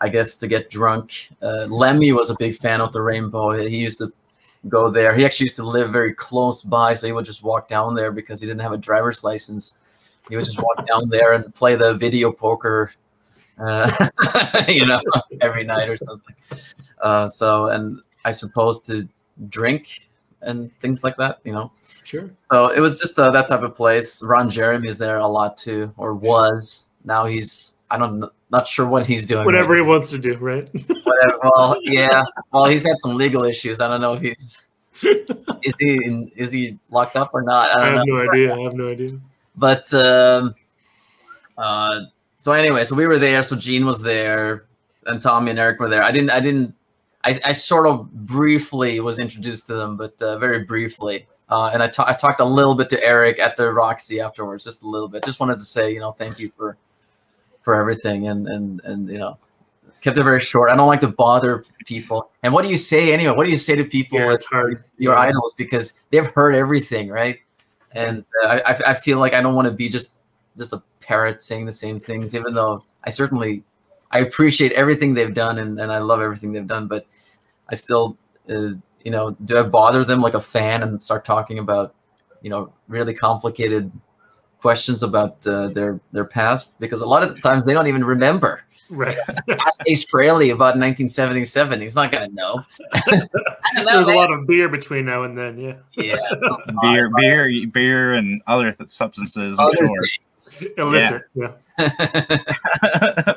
I 0.00 0.08
guess, 0.08 0.36
to 0.38 0.46
get 0.46 0.70
drunk. 0.70 1.28
Uh, 1.42 1.66
Lemmy 1.68 2.12
was 2.12 2.30
a 2.30 2.36
big 2.38 2.56
fan 2.56 2.80
of 2.80 2.92
the 2.92 3.02
Rainbow. 3.02 3.50
He 3.52 3.78
used 3.78 3.98
to 3.98 4.12
go 4.68 4.90
there. 4.90 5.14
He 5.14 5.24
actually 5.24 5.44
used 5.44 5.56
to 5.56 5.64
live 5.64 5.90
very 5.90 6.14
close 6.14 6.62
by, 6.62 6.94
so 6.94 7.06
he 7.06 7.12
would 7.12 7.24
just 7.24 7.42
walk 7.42 7.68
down 7.68 7.94
there 7.94 8.12
because 8.12 8.40
he 8.40 8.46
didn't 8.46 8.62
have 8.62 8.72
a 8.72 8.78
driver's 8.78 9.24
license. 9.24 9.78
He 10.28 10.36
would 10.36 10.44
just 10.44 10.60
walk 10.60 10.86
down 10.86 11.08
there 11.10 11.34
and 11.34 11.54
play 11.54 11.76
the 11.76 11.94
video 11.94 12.32
poker, 12.32 12.92
uh, 13.58 14.08
you 14.68 14.86
know, 14.86 15.00
every 15.40 15.64
night 15.64 15.88
or 15.88 15.96
something. 15.96 16.34
Uh, 17.00 17.26
so, 17.26 17.68
and 17.68 18.00
I 18.24 18.30
suppose 18.30 18.80
to 18.80 19.06
drink 19.48 20.08
and 20.40 20.70
things 20.80 21.04
like 21.04 21.16
that, 21.16 21.40
you 21.44 21.52
know. 21.52 21.70
Sure. 22.04 22.30
So 22.50 22.68
it 22.68 22.80
was 22.80 23.00
just 23.00 23.18
uh, 23.18 23.30
that 23.30 23.48
type 23.48 23.62
of 23.62 23.74
place. 23.74 24.22
Ron 24.22 24.48
Jeremy 24.48 24.88
is 24.88 24.98
there 24.98 25.18
a 25.18 25.26
lot 25.26 25.56
too, 25.56 25.92
or 25.96 26.14
was. 26.14 26.86
Now 27.04 27.26
he's 27.26 27.73
I 27.94 27.98
don't 27.98 28.24
not 28.50 28.66
sure 28.66 28.86
what 28.86 29.06
he's 29.06 29.24
doing. 29.24 29.44
Whatever 29.44 29.74
right. 29.74 29.82
he 29.82 29.88
wants 29.88 30.10
to 30.10 30.18
do, 30.18 30.36
right? 30.38 30.68
Whatever. 30.72 31.38
Well, 31.44 31.76
yeah. 31.82 32.24
Well, 32.52 32.66
he's 32.66 32.84
had 32.84 32.96
some 33.00 33.16
legal 33.16 33.44
issues. 33.44 33.80
I 33.80 33.86
don't 33.86 34.00
know 34.00 34.14
if 34.14 34.22
he's 34.22 34.66
is 35.62 35.78
he 35.78 35.94
in, 36.04 36.30
is 36.34 36.50
he 36.50 36.76
locked 36.90 37.16
up 37.16 37.30
or 37.32 37.42
not? 37.42 37.76
I, 37.76 37.82
I 37.82 37.86
have 37.90 38.06
know. 38.06 38.16
no 38.16 38.30
idea. 38.30 38.54
I 38.54 38.60
have 38.60 38.74
no 38.74 38.90
idea. 38.90 39.08
But 39.56 39.94
um, 39.94 40.54
uh, 41.56 42.00
so 42.38 42.52
anyway, 42.52 42.84
so 42.84 42.96
we 42.96 43.06
were 43.06 43.18
there. 43.18 43.44
So 43.44 43.54
Gene 43.54 43.86
was 43.86 44.02
there, 44.02 44.64
and 45.06 45.22
Tommy 45.22 45.50
and 45.50 45.58
Eric 45.58 45.78
were 45.78 45.88
there. 45.88 46.02
I 46.02 46.10
didn't. 46.10 46.30
I 46.30 46.40
didn't. 46.40 46.74
I, 47.22 47.38
I 47.44 47.52
sort 47.52 47.86
of 47.86 48.10
briefly 48.12 48.98
was 49.00 49.20
introduced 49.20 49.68
to 49.68 49.74
them, 49.74 49.96
but 49.96 50.20
uh, 50.20 50.38
very 50.38 50.64
briefly. 50.64 51.26
Uh, 51.48 51.70
and 51.72 51.82
I, 51.82 51.90
I 51.98 52.12
talked 52.12 52.40
a 52.40 52.44
little 52.44 52.74
bit 52.74 52.88
to 52.90 53.02
Eric 53.04 53.38
at 53.38 53.56
the 53.56 53.72
Roxy 53.72 54.20
afterwards, 54.20 54.64
just 54.64 54.82
a 54.82 54.88
little 54.88 55.08
bit. 55.08 55.24
Just 55.24 55.40
wanted 55.40 55.54
to 55.54 55.64
say, 55.64 55.92
you 55.92 56.00
know, 56.00 56.12
thank 56.12 56.38
you 56.38 56.50
for 56.56 56.76
for 57.64 57.74
everything 57.74 58.28
and 58.28 58.46
and 58.46 58.80
and 58.84 59.08
you 59.08 59.18
know 59.18 59.36
kept 60.00 60.18
it 60.18 60.22
very 60.22 60.40
short. 60.40 60.70
I 60.70 60.76
don't 60.76 60.86
like 60.86 61.00
to 61.00 61.08
bother 61.08 61.64
people. 61.86 62.30
And 62.42 62.52
what 62.52 62.62
do 62.62 62.68
you 62.68 62.76
say 62.76 63.12
anyway? 63.12 63.34
What 63.34 63.44
do 63.44 63.50
you 63.50 63.56
say 63.56 63.74
to 63.74 63.84
people 63.84 64.18
yeah, 64.18 64.34
it's 64.34 64.44
hard. 64.44 64.84
your 64.98 65.14
yeah. 65.14 65.20
idols? 65.20 65.54
Because 65.56 65.94
they've 66.10 66.26
heard 66.26 66.54
everything 66.54 67.08
right? 67.08 67.38
And 67.94 68.24
uh, 68.42 68.60
I, 68.66 68.90
I 68.90 68.94
feel 68.94 69.18
like 69.18 69.34
i 69.34 69.40
don't 69.40 69.54
want 69.54 69.66
to 69.66 69.72
be 69.72 69.88
just 69.88 70.16
just 70.58 70.72
a 70.72 70.82
parrot 71.00 71.42
saying 71.42 71.66
the 71.66 71.72
same 71.72 72.00
things 72.00 72.34
even 72.34 72.54
though 72.54 72.82
i 73.04 73.10
certainly 73.10 73.62
i 74.10 74.20
appreciate 74.20 74.72
everything 74.72 75.14
they've 75.14 75.34
done 75.34 75.58
and, 75.58 75.78
and 75.78 75.92
i 75.92 75.98
love 75.98 76.20
everything 76.20 76.52
they've 76.52 76.66
done 76.66 76.88
but 76.88 77.06
i 77.70 77.74
still 77.74 78.16
uh, 78.50 78.70
you 79.04 79.10
know 79.10 79.30
do 79.44 79.58
i 79.58 79.62
bother 79.62 80.04
them 80.04 80.20
like 80.20 80.34
a 80.34 80.40
fan 80.40 80.82
and 80.82 81.02
start 81.02 81.24
talking 81.24 81.58
about 81.58 81.94
you 82.42 82.50
know 82.50 82.72
really 82.88 83.14
complicated 83.14 83.92
questions 84.64 85.02
about 85.02 85.46
uh, 85.46 85.68
their 85.68 86.00
their 86.12 86.24
past 86.24 86.80
because 86.80 87.02
a 87.02 87.06
lot 87.06 87.22
of 87.22 87.34
the 87.34 87.40
times 87.42 87.66
they 87.66 87.74
don't 87.74 87.86
even 87.86 88.02
remember. 88.02 88.62
Right. 88.88 89.18
Ask 89.66 89.82
Ace 89.86 90.06
Frehley 90.06 90.54
about 90.54 90.78
1977. 90.80 91.82
He's 91.82 91.94
not 91.94 92.10
gonna 92.10 92.28
know. 92.28 92.64
know 93.06 93.26
There's 93.74 94.06
man. 94.06 94.16
a 94.16 94.18
lot 94.18 94.32
of 94.32 94.46
beer 94.46 94.70
between 94.70 95.04
now 95.04 95.24
and 95.24 95.36
then. 95.36 95.58
Yeah. 95.58 95.74
Yeah. 95.98 96.16
beer, 96.80 97.10
beer, 97.14 97.66
beer, 97.66 98.14
and 98.14 98.40
other 98.46 98.72
th- 98.72 98.88
substances. 98.88 99.58
I'm 99.58 99.66
other 99.66 99.76
sure. 99.76 100.06
Illicit. 100.78 101.22
Yeah. 101.34 101.52
yeah. 101.78 103.34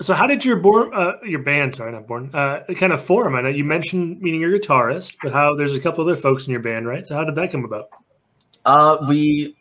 So 0.00 0.14
how 0.14 0.26
did 0.26 0.42
your 0.42 0.56
born 0.56 0.90
uh, 0.94 1.18
your 1.22 1.40
band 1.40 1.74
sorry 1.74 1.92
not 1.92 2.06
born 2.06 2.30
uh, 2.32 2.64
kind 2.76 2.94
of 2.94 3.04
form? 3.04 3.34
I 3.34 3.42
know 3.42 3.50
you 3.50 3.64
mentioned 3.64 4.22
meaning 4.22 4.40
you're 4.40 4.58
guitarist, 4.58 5.16
but 5.22 5.32
how 5.34 5.54
there's 5.54 5.74
a 5.74 5.80
couple 5.80 6.02
other 6.02 6.16
folks 6.16 6.46
in 6.46 6.52
your 6.52 6.62
band, 6.62 6.86
right? 6.86 7.06
So 7.06 7.14
how 7.14 7.24
did 7.24 7.34
that 7.34 7.52
come 7.52 7.66
about? 7.66 7.90
Uh, 8.64 9.04
we. 9.08 9.56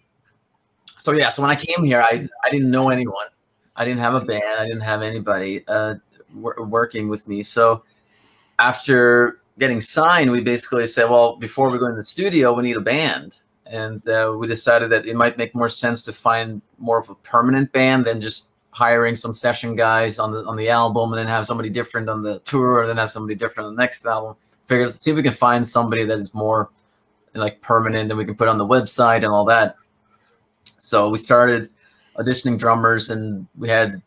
So 0.98 1.14
yeah, 1.14 1.30
so 1.30 1.42
when 1.42 1.52
I 1.52 1.56
came 1.56 1.86
here, 1.86 2.02
I 2.02 2.28
I 2.44 2.50
didn't 2.50 2.70
know 2.70 2.90
anyone. 2.90 3.28
I 3.76 3.86
didn't 3.86 4.02
have 4.02 4.16
a 4.16 4.22
band. 4.22 4.60
I 4.60 4.66
didn't 4.66 4.82
have 4.82 5.02
anybody 5.02 5.64
uh, 5.68 5.96
wor- 6.36 6.62
working 6.66 7.08
with 7.08 7.26
me. 7.28 7.42
So 7.44 7.84
after 8.60 9.40
getting 9.58 9.80
signed, 9.80 10.32
we 10.32 10.42
basically 10.42 10.86
said, 10.88 11.10
well, 11.10 11.38
before 11.38 11.70
we 11.70 11.78
go 11.78 11.86
in 11.88 11.96
the 11.96 12.04
studio, 12.04 12.54
we 12.54 12.64
need 12.64 12.76
a 12.76 12.82
band, 12.82 13.36
and 13.66 14.06
uh, 14.10 14.36
we 14.38 14.48
decided 14.48 14.90
that 14.90 15.06
it 15.06 15.16
might 15.16 15.38
make 15.38 15.56
more 15.56 15.70
sense 15.70 16.04
to 16.04 16.14
find 16.14 16.62
more 16.78 17.00
of 17.00 17.10
a 17.10 17.16
permanent 17.16 17.72
band 17.72 18.06
than 18.06 18.20
just 18.20 18.50
hiring 18.72 19.16
some 19.16 19.34
session 19.34 19.76
guys 19.76 20.20
on 20.20 20.32
the 20.32 20.46
on 20.46 20.56
the 20.56 20.70
album 20.70 21.12
and 21.12 21.20
then 21.20 21.28
have 21.28 21.46
somebody 21.46 21.70
different 21.70 22.10
on 22.10 22.22
the 22.22 22.40
tour, 22.40 22.82
and 22.82 22.90
then 22.90 22.98
have 22.98 23.10
somebody 23.10 23.36
different 23.36 23.68
on 23.68 23.76
the 23.76 23.82
next 23.82 24.06
album. 24.06 24.36
Figured 24.66 24.92
see 24.92 25.12
if 25.12 25.16
we 25.16 25.24
can 25.24 25.34
find 25.34 25.66
somebody 25.66 26.04
that 26.04 26.20
is 26.20 26.34
more 26.34 26.70
like 27.34 27.62
permanent 27.62 28.10
that 28.10 28.16
we 28.16 28.26
can 28.26 28.36
put 28.36 28.48
on 28.48 28.58
the 28.58 28.66
website 28.66 29.18
and 29.18 29.28
all 29.28 29.46
that. 29.46 29.76
So 30.78 31.10
we 31.10 31.18
started 31.18 31.70
auditioning 32.18 32.58
drummers, 32.58 33.10
and 33.10 33.48
we 33.58 33.70
had 33.70 34.02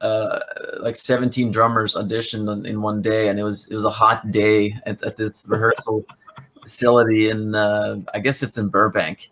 uh, 0.00 0.40
like 0.80 0.96
17 0.96 1.50
drummers 1.50 1.94
auditioned 1.94 2.66
in, 2.66 2.80
one 2.80 3.02
day, 3.02 3.28
and 3.28 3.38
it 3.38 3.42
was 3.42 3.68
it 3.68 3.74
was 3.74 3.84
a 3.84 3.90
hot 3.90 4.30
day 4.30 4.74
at, 4.86 5.02
at 5.02 5.16
this 5.16 5.46
rehearsal 5.48 6.04
facility 6.60 7.30
in 7.30 7.54
uh, 7.54 8.00
I 8.14 8.20
guess 8.20 8.42
it's 8.42 8.58
in 8.58 8.68
Burbank, 8.68 9.30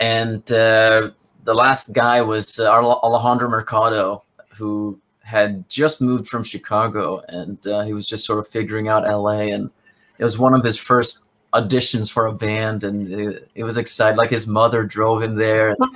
and 0.00 0.40
uh, 0.52 1.10
the 1.44 1.54
last 1.54 1.92
guy 1.92 2.22
was 2.22 2.58
uh, 2.58 2.70
Alejandro 2.70 3.48
Mercado, 3.48 4.22
who 4.54 4.98
had 5.22 5.68
just 5.68 6.00
moved 6.02 6.28
from 6.28 6.44
Chicago, 6.44 7.22
and 7.28 7.66
uh, 7.66 7.82
he 7.82 7.92
was 7.92 8.06
just 8.06 8.26
sort 8.26 8.38
of 8.38 8.46
figuring 8.46 8.88
out 8.88 9.04
LA, 9.04 9.48
and 9.52 9.70
it 10.18 10.24
was 10.24 10.38
one 10.38 10.54
of 10.54 10.62
his 10.62 10.78
first 10.78 11.23
auditions 11.54 12.10
for 12.10 12.26
a 12.26 12.32
band 12.32 12.82
and 12.82 13.12
it, 13.12 13.48
it 13.54 13.62
was 13.64 13.78
exciting. 13.78 14.18
Like 14.18 14.30
his 14.30 14.46
mother 14.46 14.82
drove 14.84 15.22
him 15.22 15.36
there. 15.36 15.76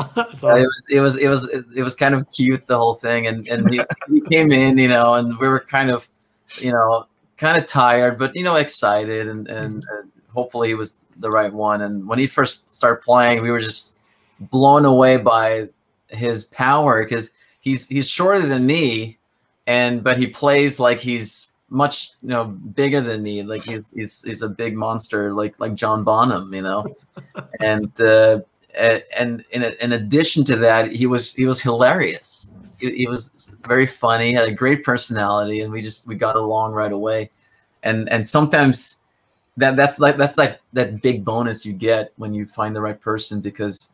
Awesome. 0.40 0.58
it, 0.58 0.66
was, 0.66 0.82
it 0.90 1.00
was 1.00 1.16
it 1.18 1.28
was 1.28 1.48
it 1.74 1.82
was 1.82 1.94
kind 1.94 2.14
of 2.14 2.30
cute 2.30 2.66
the 2.66 2.76
whole 2.76 2.94
thing 2.94 3.26
and 3.26 3.48
and 3.48 3.68
he, 3.70 3.80
he 4.08 4.20
came 4.22 4.52
in 4.52 4.78
you 4.78 4.88
know 4.88 5.14
and 5.14 5.36
we 5.38 5.48
were 5.48 5.60
kind 5.60 5.90
of 5.90 6.08
you 6.56 6.70
know 6.70 7.06
kind 7.36 7.56
of 7.56 7.66
tired 7.66 8.18
but 8.18 8.34
you 8.34 8.42
know 8.42 8.56
excited 8.56 9.28
and, 9.28 9.48
and 9.48 9.74
mm-hmm. 9.74 9.98
and 9.98 10.12
hopefully 10.28 10.68
he 10.68 10.74
was 10.74 11.04
the 11.16 11.30
right 11.30 11.52
one. 11.52 11.82
And 11.82 12.06
when 12.06 12.18
he 12.18 12.26
first 12.26 12.72
started 12.72 13.02
playing 13.02 13.42
we 13.42 13.50
were 13.50 13.60
just 13.60 13.96
blown 14.38 14.84
away 14.84 15.16
by 15.16 15.68
his 16.08 16.44
power 16.44 17.04
because 17.04 17.30
he's 17.60 17.88
he's 17.88 18.08
shorter 18.08 18.46
than 18.46 18.66
me 18.66 19.18
and 19.66 20.02
but 20.02 20.16
he 20.16 20.26
plays 20.26 20.78
like 20.78 21.00
he's 21.00 21.47
much 21.70 22.12
you 22.22 22.30
know 22.30 22.44
bigger 22.44 23.00
than 23.00 23.22
me. 23.22 23.42
Like 23.42 23.64
he's 23.64 23.90
he's 23.90 24.22
he's 24.22 24.42
a 24.42 24.48
big 24.48 24.76
monster 24.76 25.32
like 25.32 25.58
like 25.60 25.74
john 25.74 26.04
bonham 26.04 26.52
you 26.52 26.62
know? 26.62 26.84
And 27.60 28.00
uh 28.00 28.40
and 28.74 29.44
in 29.50 29.64
in 29.64 29.92
addition 29.92 30.44
to 30.44 30.56
that 30.56 30.92
he 30.92 31.06
was 31.06 31.34
he 31.34 31.46
was 31.46 31.60
hilarious. 31.60 32.50
He, 32.78 32.94
he, 32.94 33.06
was 33.08 33.50
very 33.66 33.86
funny 33.86 34.32
had 34.32 34.48
a 34.48 34.52
great 34.52 34.84
personality 34.84 35.62
and 35.62 35.72
we 35.72 35.82
just 35.82 36.06
we 36.06 36.14
got 36.14 36.36
along 36.36 36.74
right 36.74 36.92
away. 36.92 37.30
And 37.82 38.08
and 38.08 38.26
sometimes 38.26 38.98
that 39.56 39.74
that's 39.74 39.98
like 39.98 40.16
that's 40.16 40.38
like 40.38 40.60
that 40.74 41.02
big 41.02 41.24
bonus 41.24 41.66
you 41.66 41.72
get 41.72 42.12
when 42.16 42.32
you 42.32 42.46
find 42.46 42.76
the 42.76 42.80
right 42.80 43.00
person 43.00 43.40
because 43.40 43.90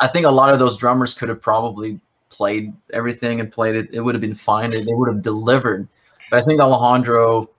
i 0.00 0.06
think 0.06 0.24
a 0.26 0.30
lot 0.30 0.52
of 0.52 0.60
those 0.60 0.76
drummers 0.76 1.12
could 1.12 1.28
have 1.28 1.42
probably 1.42 2.00
played 2.32 2.72
everything 2.92 3.38
and 3.38 3.52
played 3.52 3.76
it. 3.76 3.88
It 3.92 4.00
would 4.00 4.14
have 4.14 4.20
been 4.20 4.34
fine. 4.34 4.70
They 4.70 4.84
would 4.84 5.08
have 5.08 5.22
delivered 5.22 5.86
but 6.32 6.38
I 6.38 6.44
think 6.44 6.62
Alejandro, 6.62 7.50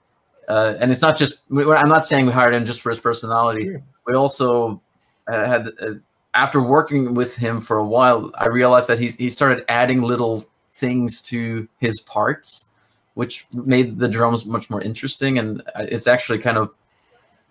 uh, 0.47 0.73
and 0.79 0.91
it's 0.91 1.03
not 1.03 1.15
just, 1.15 1.41
I'm 1.51 1.89
not 1.89 2.07
saying 2.07 2.25
we 2.25 2.31
hired 2.31 2.55
him 2.55 2.65
just 2.65 2.81
for 2.81 2.89
his 2.89 2.97
personality. 2.97 3.65
Sure. 3.65 3.83
We 4.07 4.15
also 4.15 4.81
uh, 5.27 5.45
had, 5.45 5.67
uh, 5.79 5.91
after 6.33 6.59
working 6.59 7.13
with 7.13 7.35
him 7.35 7.61
for 7.61 7.77
a 7.77 7.85
while, 7.85 8.31
I 8.33 8.47
realized 8.47 8.87
that 8.87 8.97
he's, 8.97 9.15
he 9.15 9.29
started 9.29 9.63
adding 9.69 10.01
little 10.01 10.43
things 10.71 11.21
to 11.21 11.67
his 11.81 11.99
parts, 11.99 12.71
which 13.13 13.45
made 13.53 13.99
the 13.99 14.07
drums 14.07 14.43
much 14.43 14.71
more 14.71 14.81
interesting. 14.81 15.37
And 15.37 15.61
uh, 15.75 15.85
it's 15.87 16.07
actually 16.07 16.39
kind 16.39 16.57
of 16.57 16.73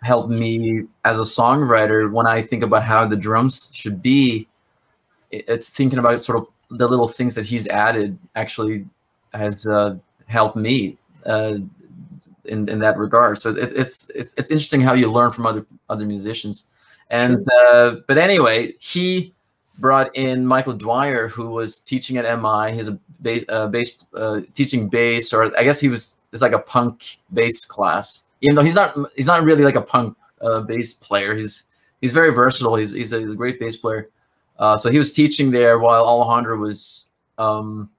helped 0.03 0.29
me 0.29 0.89
as 1.05 1.21
a 1.21 1.23
songwriter 1.23 2.11
when 2.11 2.27
I 2.27 2.43
think 2.43 2.65
about 2.65 2.83
how 2.83 3.07
the 3.07 3.15
drums 3.15 3.71
should 3.73 4.03
be. 4.03 4.49
It's 5.31 5.69
thinking 5.69 6.01
about 6.01 6.21
sort 6.21 6.39
of 6.39 6.49
the 6.77 6.89
little 6.89 7.07
things 7.07 7.37
that 7.37 7.47
he's 7.47 7.69
added 7.69 8.19
actually 8.35 8.87
has 9.33 9.69
uh, 9.69 9.95
helped 10.27 10.57
me 10.57 10.99
uh, 11.27 11.59
in 12.45 12.69
in 12.69 12.79
that 12.81 12.99
regard. 12.99 13.39
So 13.39 13.51
it, 13.51 13.73
it's 13.77 14.11
it's 14.15 14.35
it's 14.35 14.51
interesting 14.51 14.81
how 14.81 14.95
you 14.95 15.11
learn 15.11 15.33
from 15.33 15.47
other 15.47 15.67
other 15.89 16.05
musicians. 16.05 16.67
And 17.11 17.47
uh, 17.69 17.97
but 18.07 18.19
anyway, 18.19 18.75
he 18.79 19.35
brought 19.79 20.15
in 20.17 20.47
Michael 20.47 20.73
Dwyer, 20.73 21.29
who 21.29 21.51
was 21.51 21.79
teaching 21.79 22.17
at 22.17 22.41
MI. 22.41 22.73
He's 22.73 22.89
a 22.89 22.99
bass, 23.21 23.45
uh, 23.49 23.69
bass 23.69 24.05
uh, 24.15 24.41
teaching 24.55 24.89
bass, 24.89 25.33
or 25.33 25.57
I 25.59 25.65
guess 25.65 25.81
he 25.81 25.89
was 25.89 26.19
it's 26.33 26.43
like 26.43 26.53
a 26.53 26.59
punk 26.59 27.19
bass 27.33 27.65
class. 27.65 28.25
Even 28.41 28.57
though 28.57 28.63
he's 28.63 28.75
not 28.75 28.97
he's 29.17 29.27
not 29.27 29.45
really 29.45 29.65
like 29.65 29.77
a 29.77 29.83
punk 29.83 30.17
uh, 30.41 30.61
bass 30.61 30.95
player. 30.95 31.35
He's 31.35 31.65
he's 32.01 32.13
very 32.13 32.33
versatile. 32.33 32.77
He's 32.77 32.93
he's 32.93 33.13
a, 33.13 33.21
he's 33.21 33.33
a 33.33 33.37
great 33.37 33.61
bass 33.61 33.77
player. 33.77 34.11
Uh, 34.59 34.77
so 34.77 34.91
he 34.91 34.99
was 34.99 35.13
teaching 35.13 35.51
there 35.51 35.79
while 35.79 36.05
Alejandro 36.05 36.57
was 36.57 37.09
um, 37.39 37.91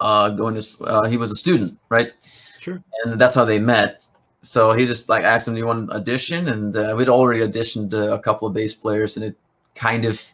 uh, 0.00 0.30
going 0.30 0.60
to 0.60 0.84
uh, 0.84 1.08
he 1.08 1.16
was 1.16 1.30
a 1.30 1.36
student, 1.36 1.78
right? 1.88 2.12
Sure. 2.60 2.82
And 3.04 3.20
that's 3.20 3.34
how 3.34 3.44
they 3.44 3.58
met. 3.58 4.06
So 4.40 4.72
he 4.72 4.86
just 4.86 5.08
like 5.08 5.24
asked 5.24 5.48
him, 5.48 5.54
"Do 5.54 5.60
you 5.60 5.66
want 5.66 5.90
to 5.90 5.96
audition?" 5.96 6.48
And 6.48 6.76
uh, 6.76 6.94
we'd 6.96 7.08
already 7.08 7.40
auditioned 7.40 7.94
uh, 7.94 8.12
a 8.12 8.18
couple 8.18 8.46
of 8.46 8.54
bass 8.54 8.74
players, 8.74 9.16
and 9.16 9.24
it 9.24 9.36
kind 9.74 10.04
of 10.04 10.32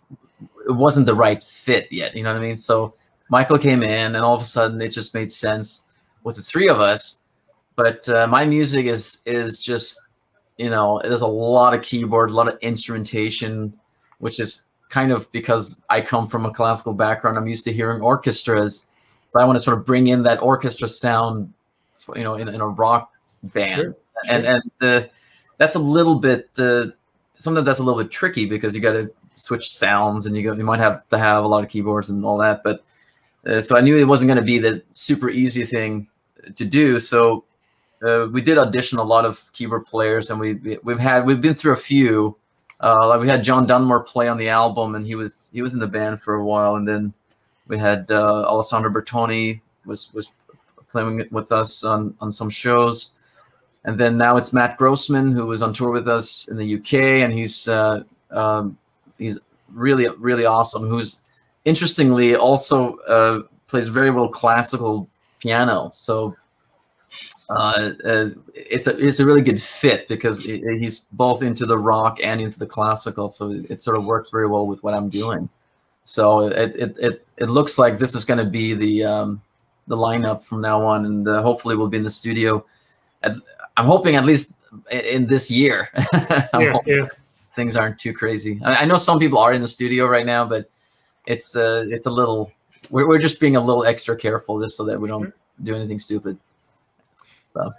it 0.68 0.72
wasn't 0.72 1.06
the 1.06 1.14
right 1.14 1.42
fit 1.42 1.90
yet. 1.90 2.14
You 2.14 2.22
know 2.22 2.32
what 2.32 2.42
I 2.42 2.46
mean? 2.46 2.56
So 2.56 2.94
Michael 3.28 3.58
came 3.58 3.82
in, 3.82 4.14
and 4.14 4.24
all 4.24 4.34
of 4.34 4.42
a 4.42 4.46
sudden 4.46 4.80
it 4.82 4.88
just 4.88 5.14
made 5.14 5.32
sense 5.32 5.86
with 6.24 6.36
the 6.36 6.42
three 6.42 6.68
of 6.68 6.80
us. 6.80 7.20
But 7.76 8.08
uh, 8.08 8.26
my 8.26 8.44
music 8.44 8.86
is 8.86 9.22
is 9.24 9.62
just 9.62 9.98
you 10.58 10.68
know 10.68 11.00
there's 11.02 11.22
a 11.22 11.26
lot 11.26 11.74
of 11.74 11.82
keyboard, 11.82 12.30
a 12.30 12.34
lot 12.34 12.48
of 12.48 12.58
instrumentation, 12.60 13.72
which 14.18 14.40
is 14.40 14.64
kind 14.90 15.10
of 15.10 15.30
because 15.32 15.80
I 15.88 16.02
come 16.02 16.26
from 16.26 16.44
a 16.44 16.52
classical 16.52 16.92
background. 16.92 17.38
I'm 17.38 17.46
used 17.46 17.64
to 17.64 17.72
hearing 17.72 18.02
orchestras 18.02 18.86
so 19.32 19.40
I 19.40 19.44
want 19.44 19.56
to 19.56 19.60
sort 19.60 19.78
of 19.78 19.86
bring 19.86 20.08
in 20.08 20.22
that 20.24 20.42
orchestra 20.42 20.88
sound, 20.88 21.52
for, 21.96 22.18
you 22.18 22.24
know, 22.24 22.34
in, 22.34 22.48
in 22.48 22.60
a 22.60 22.68
rock 22.68 23.10
band, 23.42 23.76
sure, 23.76 23.96
and 24.28 24.44
sure. 24.44 24.60
and 24.80 25.04
uh, 25.04 25.08
that's 25.56 25.74
a 25.74 25.78
little 25.78 26.16
bit. 26.16 26.50
Uh, 26.58 26.88
sometimes 27.36 27.64
that's 27.64 27.78
a 27.78 27.82
little 27.82 28.02
bit 28.02 28.12
tricky 28.12 28.44
because 28.44 28.74
you 28.74 28.80
got 28.82 28.92
to 28.92 29.10
switch 29.36 29.72
sounds, 29.72 30.26
and 30.26 30.36
you 30.36 30.42
go, 30.42 30.52
you 30.52 30.64
might 30.64 30.80
have 30.80 31.08
to 31.08 31.18
have 31.18 31.44
a 31.44 31.48
lot 31.48 31.64
of 31.64 31.70
keyboards 31.70 32.10
and 32.10 32.24
all 32.26 32.36
that. 32.38 32.62
But 32.62 32.84
uh, 33.46 33.62
so 33.62 33.74
I 33.74 33.80
knew 33.80 33.96
it 33.96 34.04
wasn't 34.04 34.28
going 34.28 34.38
to 34.38 34.44
be 34.44 34.58
the 34.58 34.82
super 34.92 35.30
easy 35.30 35.64
thing 35.64 36.08
to 36.54 36.64
do. 36.66 37.00
So 37.00 37.44
uh, 38.06 38.26
we 38.30 38.42
did 38.42 38.58
audition 38.58 38.98
a 38.98 39.02
lot 39.02 39.24
of 39.24 39.50
keyboard 39.54 39.86
players, 39.86 40.28
and 40.30 40.38
we 40.38 40.78
we've 40.82 40.98
had 40.98 41.24
we've 41.24 41.40
been 41.40 41.54
through 41.54 41.72
a 41.72 41.76
few. 41.76 42.36
Uh, 42.82 43.08
like 43.08 43.20
we 43.20 43.28
had 43.28 43.44
John 43.44 43.64
Dunmore 43.64 44.02
play 44.02 44.28
on 44.28 44.36
the 44.36 44.48
album, 44.48 44.94
and 44.94 45.06
he 45.06 45.14
was 45.14 45.50
he 45.54 45.62
was 45.62 45.72
in 45.72 45.80
the 45.80 45.86
band 45.86 46.20
for 46.20 46.34
a 46.34 46.44
while, 46.44 46.74
and 46.74 46.86
then 46.86 47.14
we 47.72 47.78
had 47.78 48.10
uh, 48.10 48.44
Alessandro 48.44 48.90
Bertoni 48.90 49.62
was 49.86 50.12
was 50.12 50.30
playing 50.88 51.26
with 51.30 51.50
us 51.50 51.84
on 51.84 52.14
on 52.20 52.30
some 52.30 52.50
shows, 52.50 53.14
and 53.84 53.98
then 53.98 54.18
now 54.18 54.36
it's 54.36 54.52
Matt 54.52 54.76
Grossman 54.76 55.32
who 55.32 55.46
was 55.46 55.62
on 55.62 55.72
tour 55.72 55.90
with 55.90 56.06
us 56.06 56.46
in 56.48 56.58
the 56.58 56.74
UK, 56.76 56.92
and 57.24 57.32
he's 57.32 57.68
uh, 57.68 58.02
um, 58.30 58.76
he's 59.16 59.40
really 59.70 60.06
really 60.18 60.44
awesome. 60.44 60.86
Who's 60.86 61.22
interestingly 61.64 62.36
also 62.36 62.98
uh, 63.08 63.40
plays 63.68 63.88
very 63.88 64.10
well 64.10 64.28
classical 64.28 65.08
piano. 65.38 65.90
So 65.94 66.36
uh, 67.48 67.92
uh, 68.04 68.28
it's 68.54 68.86
a 68.86 68.98
it's 68.98 69.18
a 69.20 69.24
really 69.24 69.40
good 69.40 69.62
fit 69.62 70.08
because 70.08 70.42
he's 70.42 70.98
both 71.12 71.42
into 71.42 71.64
the 71.64 71.78
rock 71.78 72.18
and 72.22 72.38
into 72.38 72.58
the 72.58 72.66
classical. 72.66 73.28
So 73.28 73.64
it 73.70 73.80
sort 73.80 73.96
of 73.96 74.04
works 74.04 74.28
very 74.28 74.46
well 74.46 74.66
with 74.66 74.82
what 74.82 74.92
I'm 74.92 75.08
doing. 75.08 75.48
So 76.04 76.46
it 76.48 76.76
it 76.76 76.96
it, 76.98 77.26
it 77.36 77.50
looks 77.50 77.78
like 77.78 77.98
this 77.98 78.14
is 78.14 78.24
going 78.24 78.38
to 78.38 78.50
be 78.50 78.74
the 78.74 79.04
um, 79.04 79.42
the 79.86 79.96
lineup 79.96 80.42
from 80.42 80.60
now 80.60 80.84
on, 80.84 81.04
and 81.04 81.28
uh, 81.28 81.42
hopefully 81.42 81.76
we'll 81.76 81.88
be 81.88 81.98
in 81.98 82.02
the 82.02 82.10
studio. 82.10 82.64
At, 83.22 83.36
I'm 83.76 83.86
hoping 83.86 84.16
at 84.16 84.24
least 84.24 84.54
in 84.90 85.26
this 85.26 85.50
year. 85.50 85.88
yeah, 86.14 86.76
yeah. 86.86 87.06
Things 87.54 87.76
aren't 87.76 87.98
too 87.98 88.12
crazy. 88.12 88.60
I, 88.64 88.76
I, 88.76 88.84
know 88.84 88.96
some 88.96 89.18
people 89.18 89.38
are 89.38 89.52
in 89.52 89.60
the 89.60 89.68
studio 89.68 90.06
right 90.06 90.24
now, 90.24 90.44
but 90.44 90.70
it's 91.26 91.54
uh, 91.56 91.84
it's 91.88 92.06
a 92.06 92.10
little. 92.10 92.52
We're, 92.90 93.06
we're 93.06 93.18
just 93.18 93.40
being 93.40 93.56
a 93.56 93.60
little 93.60 93.84
extra 93.84 94.16
careful 94.16 94.60
just 94.60 94.76
so 94.76 94.84
that 94.84 95.00
we 95.00 95.08
don't 95.08 95.32
do 95.62 95.74
anything 95.74 95.98
stupid. 95.98 96.38
So 97.54 97.72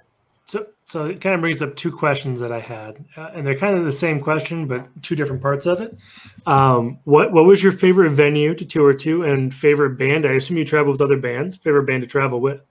so, 0.54 0.68
so 0.84 1.06
it 1.08 1.20
kind 1.20 1.34
of 1.34 1.42
brings 1.42 1.64
up 1.64 1.76
two 1.76 1.92
questions 1.92 2.40
that 2.40 2.52
I 2.52 2.60
had, 2.60 3.04
uh, 3.18 3.32
and 3.34 3.44
they're 3.44 3.58
kind 3.58 3.76
of 3.76 3.86
the 3.86 3.92
same 3.92 4.20
question, 4.20 4.68
but 4.68 4.88
two 5.02 5.16
different 5.16 5.42
parts 5.42 5.66
of 5.66 5.82
it. 5.82 5.98
Um, 6.46 7.00
what 7.06 7.34
what 7.34 7.46
was 7.46 7.64
your 7.64 7.72
favorite 7.72 8.12
venue 8.12 8.54
to 8.54 8.64
tour 8.64 8.94
to, 8.94 9.24
and 9.24 9.52
favorite 9.52 9.98
band? 9.98 10.28
I 10.28 10.34
assume 10.34 10.58
you 10.58 10.64
travel 10.64 10.92
with 10.92 11.02
other 11.02 11.18
bands. 11.18 11.56
Favorite 11.56 11.86
band 11.88 12.04
to 12.04 12.08
travel 12.08 12.40
with? 12.40 12.62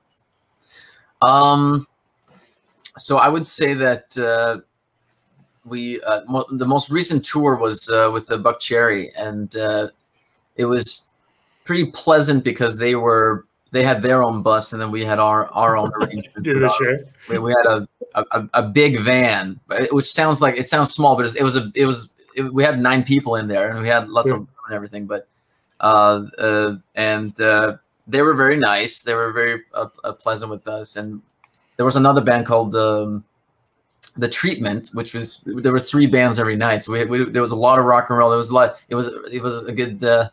Um, 1.22 1.88
so 2.98 3.16
I 3.16 3.28
would 3.28 3.44
say 3.44 3.74
that 3.74 4.16
uh, 4.16 4.60
we 5.64 6.00
uh, 6.02 6.20
mo- 6.28 6.46
the 6.52 6.66
most 6.66 6.88
recent 6.88 7.24
tour 7.24 7.56
was 7.56 7.88
uh, 7.88 8.10
with 8.12 8.28
the 8.28 8.38
Buckcherry, 8.38 9.10
and 9.16 9.56
uh, 9.56 9.88
it 10.54 10.66
was 10.66 11.08
pretty 11.64 11.86
pleasant 11.86 12.44
because 12.44 12.76
they 12.76 12.94
were 12.94 13.44
they 13.72 13.82
had 13.82 14.02
their 14.02 14.22
own 14.22 14.42
bus, 14.42 14.72
and 14.72 14.80
then 14.80 14.90
we 14.90 15.04
had 15.04 15.18
our 15.18 15.48
our 15.48 15.76
own 15.76 15.90
arrangement. 15.96 16.36
The 16.44 17.06
we, 17.28 17.38
we 17.38 17.52
had 17.52 17.66
a, 17.66 17.88
a 18.14 18.48
a 18.54 18.62
big 18.62 19.00
van, 19.00 19.58
which 19.90 20.06
sounds 20.10 20.40
like 20.40 20.56
it 20.56 20.68
sounds 20.68 20.92
small, 20.92 21.16
but 21.16 21.34
it 21.34 21.42
was 21.42 21.56
a 21.56 21.68
it 21.74 21.86
was 21.86 22.10
it, 22.36 22.42
we 22.52 22.62
had 22.62 22.78
nine 22.80 23.02
people 23.02 23.36
in 23.36 23.48
there, 23.48 23.70
and 23.70 23.80
we 23.80 23.88
had 23.88 24.08
lots 24.08 24.28
Yeah. 24.28 24.36
of 24.36 24.46
and 24.66 24.74
everything. 24.74 25.06
But 25.06 25.26
uh, 25.80 26.24
uh, 26.38 26.76
and 26.94 27.38
uh, 27.40 27.76
they 28.06 28.22
were 28.22 28.34
very 28.34 28.56
nice. 28.58 29.00
They 29.00 29.14
were 29.14 29.32
very 29.32 29.62
uh, 29.74 29.88
uh, 30.04 30.12
pleasant 30.12 30.50
with 30.50 30.68
us, 30.68 30.96
and 30.96 31.22
there 31.76 31.86
was 31.86 31.96
another 31.96 32.20
band 32.20 32.46
called 32.46 32.76
um, 32.76 33.24
the 34.16 34.28
Treatment, 34.28 34.90
which 34.92 35.14
was 35.14 35.40
there 35.46 35.72
were 35.72 35.80
three 35.80 36.06
bands 36.06 36.38
every 36.38 36.56
night. 36.56 36.84
So 36.84 36.92
we, 36.92 37.04
we 37.06 37.30
there 37.30 37.42
was 37.42 37.52
a 37.52 37.56
lot 37.56 37.78
of 37.78 37.86
rock 37.86 38.10
and 38.10 38.18
roll. 38.18 38.28
There 38.28 38.36
was 38.36 38.50
a 38.50 38.54
lot. 38.54 38.76
It 38.88 38.94
was 38.94 39.08
it 39.30 39.40
was 39.42 39.62
a 39.62 39.72
good. 39.72 40.04
Uh, 40.04 40.28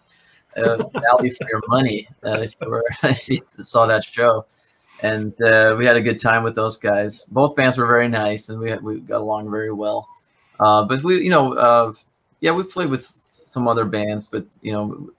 uh, 0.58 0.78
value 1.00 1.32
for 1.32 1.48
your 1.50 1.62
money 1.68 2.08
uh, 2.26 2.40
if 2.40 2.56
you 2.62 2.70
were 2.70 2.84
if 3.04 3.30
you 3.30 3.38
saw 3.38 3.86
that 3.86 4.04
show 4.04 4.46
and 5.02 5.40
uh, 5.42 5.76
we 5.78 5.86
had 5.86 5.96
a 5.96 6.02
good 6.02 6.20
time 6.20 6.44
with 6.44 6.56
those 6.56 6.78
guys. 6.78 7.24
Both 7.26 7.56
bands 7.56 7.78
were 7.78 7.88
very 7.88 8.08
nice, 8.08 8.50
and 8.50 8.60
we 8.60 8.76
we 8.78 9.00
got 9.00 9.22
along 9.22 9.50
very 9.50 9.72
well. 9.72 10.08
Uh, 10.60 10.84
but 10.84 11.04
we, 11.04 11.24
you 11.24 11.30
know, 11.30 11.54
uh, 11.54 11.94
yeah, 12.42 12.52
we 12.52 12.64
played 12.64 12.90
with 12.90 13.08
some 13.32 13.68
other 13.68 13.86
bands, 13.86 14.28
but 14.28 14.46
you 14.62 14.74
know, 14.74 15.10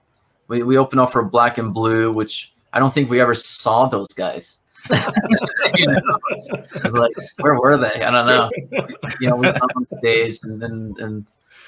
we 0.47 0.63
we 0.63 0.77
opened 0.77 1.01
up 1.01 1.11
for 1.11 1.23
Black 1.23 1.57
and 1.57 1.73
Blue, 1.73 2.11
which 2.11 2.53
I 2.73 2.79
don't 2.79 2.93
think 2.93 3.09
we 3.09 3.19
ever 3.19 3.35
saw 3.35 3.87
those 3.87 4.13
guys. 4.13 4.59
you 5.75 5.87
know? 5.87 6.17
It's 6.75 6.95
like, 6.95 7.11
where 7.39 7.59
were 7.59 7.77
they? 7.77 8.03
I 8.03 8.11
don't 8.11 8.27
know. 8.27 8.49
You 9.19 9.29
know, 9.29 9.35
we 9.35 9.51
saw 9.51 9.67
on 9.75 9.85
stage, 9.87 10.39
and 10.43 10.61
and 10.63 10.97
and 10.99 11.25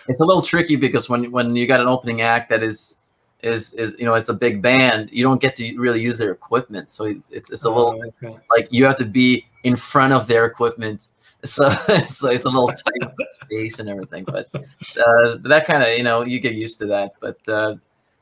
it's 0.08 0.22
a 0.22 0.26
little 0.26 0.42
tricky 0.42 0.76
because 0.76 1.10
when 1.10 1.32
when 1.32 1.56
you 1.56 1.66
got 1.66 1.82
an 1.82 1.88
opening 1.88 2.22
act 2.22 2.50
that 2.50 2.62
is 2.62 3.00
is 3.44 3.74
is 3.74 3.96
you 4.00 4.06
know 4.06 4.14
it's 4.14 4.30
a 4.30 4.34
big 4.34 4.62
band 4.62 5.10
you 5.12 5.24
don't 5.24 5.42
get 5.42 5.56
to 5.58 5.78
really 5.78 6.02
use 6.02 6.18
their 6.18 6.32
equipment 6.32 6.90
so 6.90 7.06
it's 7.06 7.30
it's, 7.32 7.52
it's 7.52 7.66
a 7.66 7.70
little 7.70 8.02
Oh, 8.04 8.12
okay. 8.26 8.40
like 8.50 8.68
you 8.72 8.86
have 8.86 8.98
to 8.98 9.06
be 9.06 9.46
in 9.64 9.76
front 9.76 10.14
of 10.14 10.28
their 10.28 10.46
equipment 10.46 11.10
so 11.46 11.70
it's, 11.90 12.24
it's 12.24 12.46
a 12.46 12.50
little 12.50 12.70
tight 12.70 13.12
space 13.42 13.80
and 13.80 13.90
everything 13.90 14.24
but 14.24 14.48
uh, 14.56 15.36
that 15.44 15.66
kind 15.68 15.84
of 15.84 15.90
you 15.98 16.04
know 16.04 16.24
you 16.24 16.40
get 16.40 16.56
used 16.56 16.80
to 16.80 16.86
that 16.86 17.12
but 17.20 17.38
uh, 17.50 17.76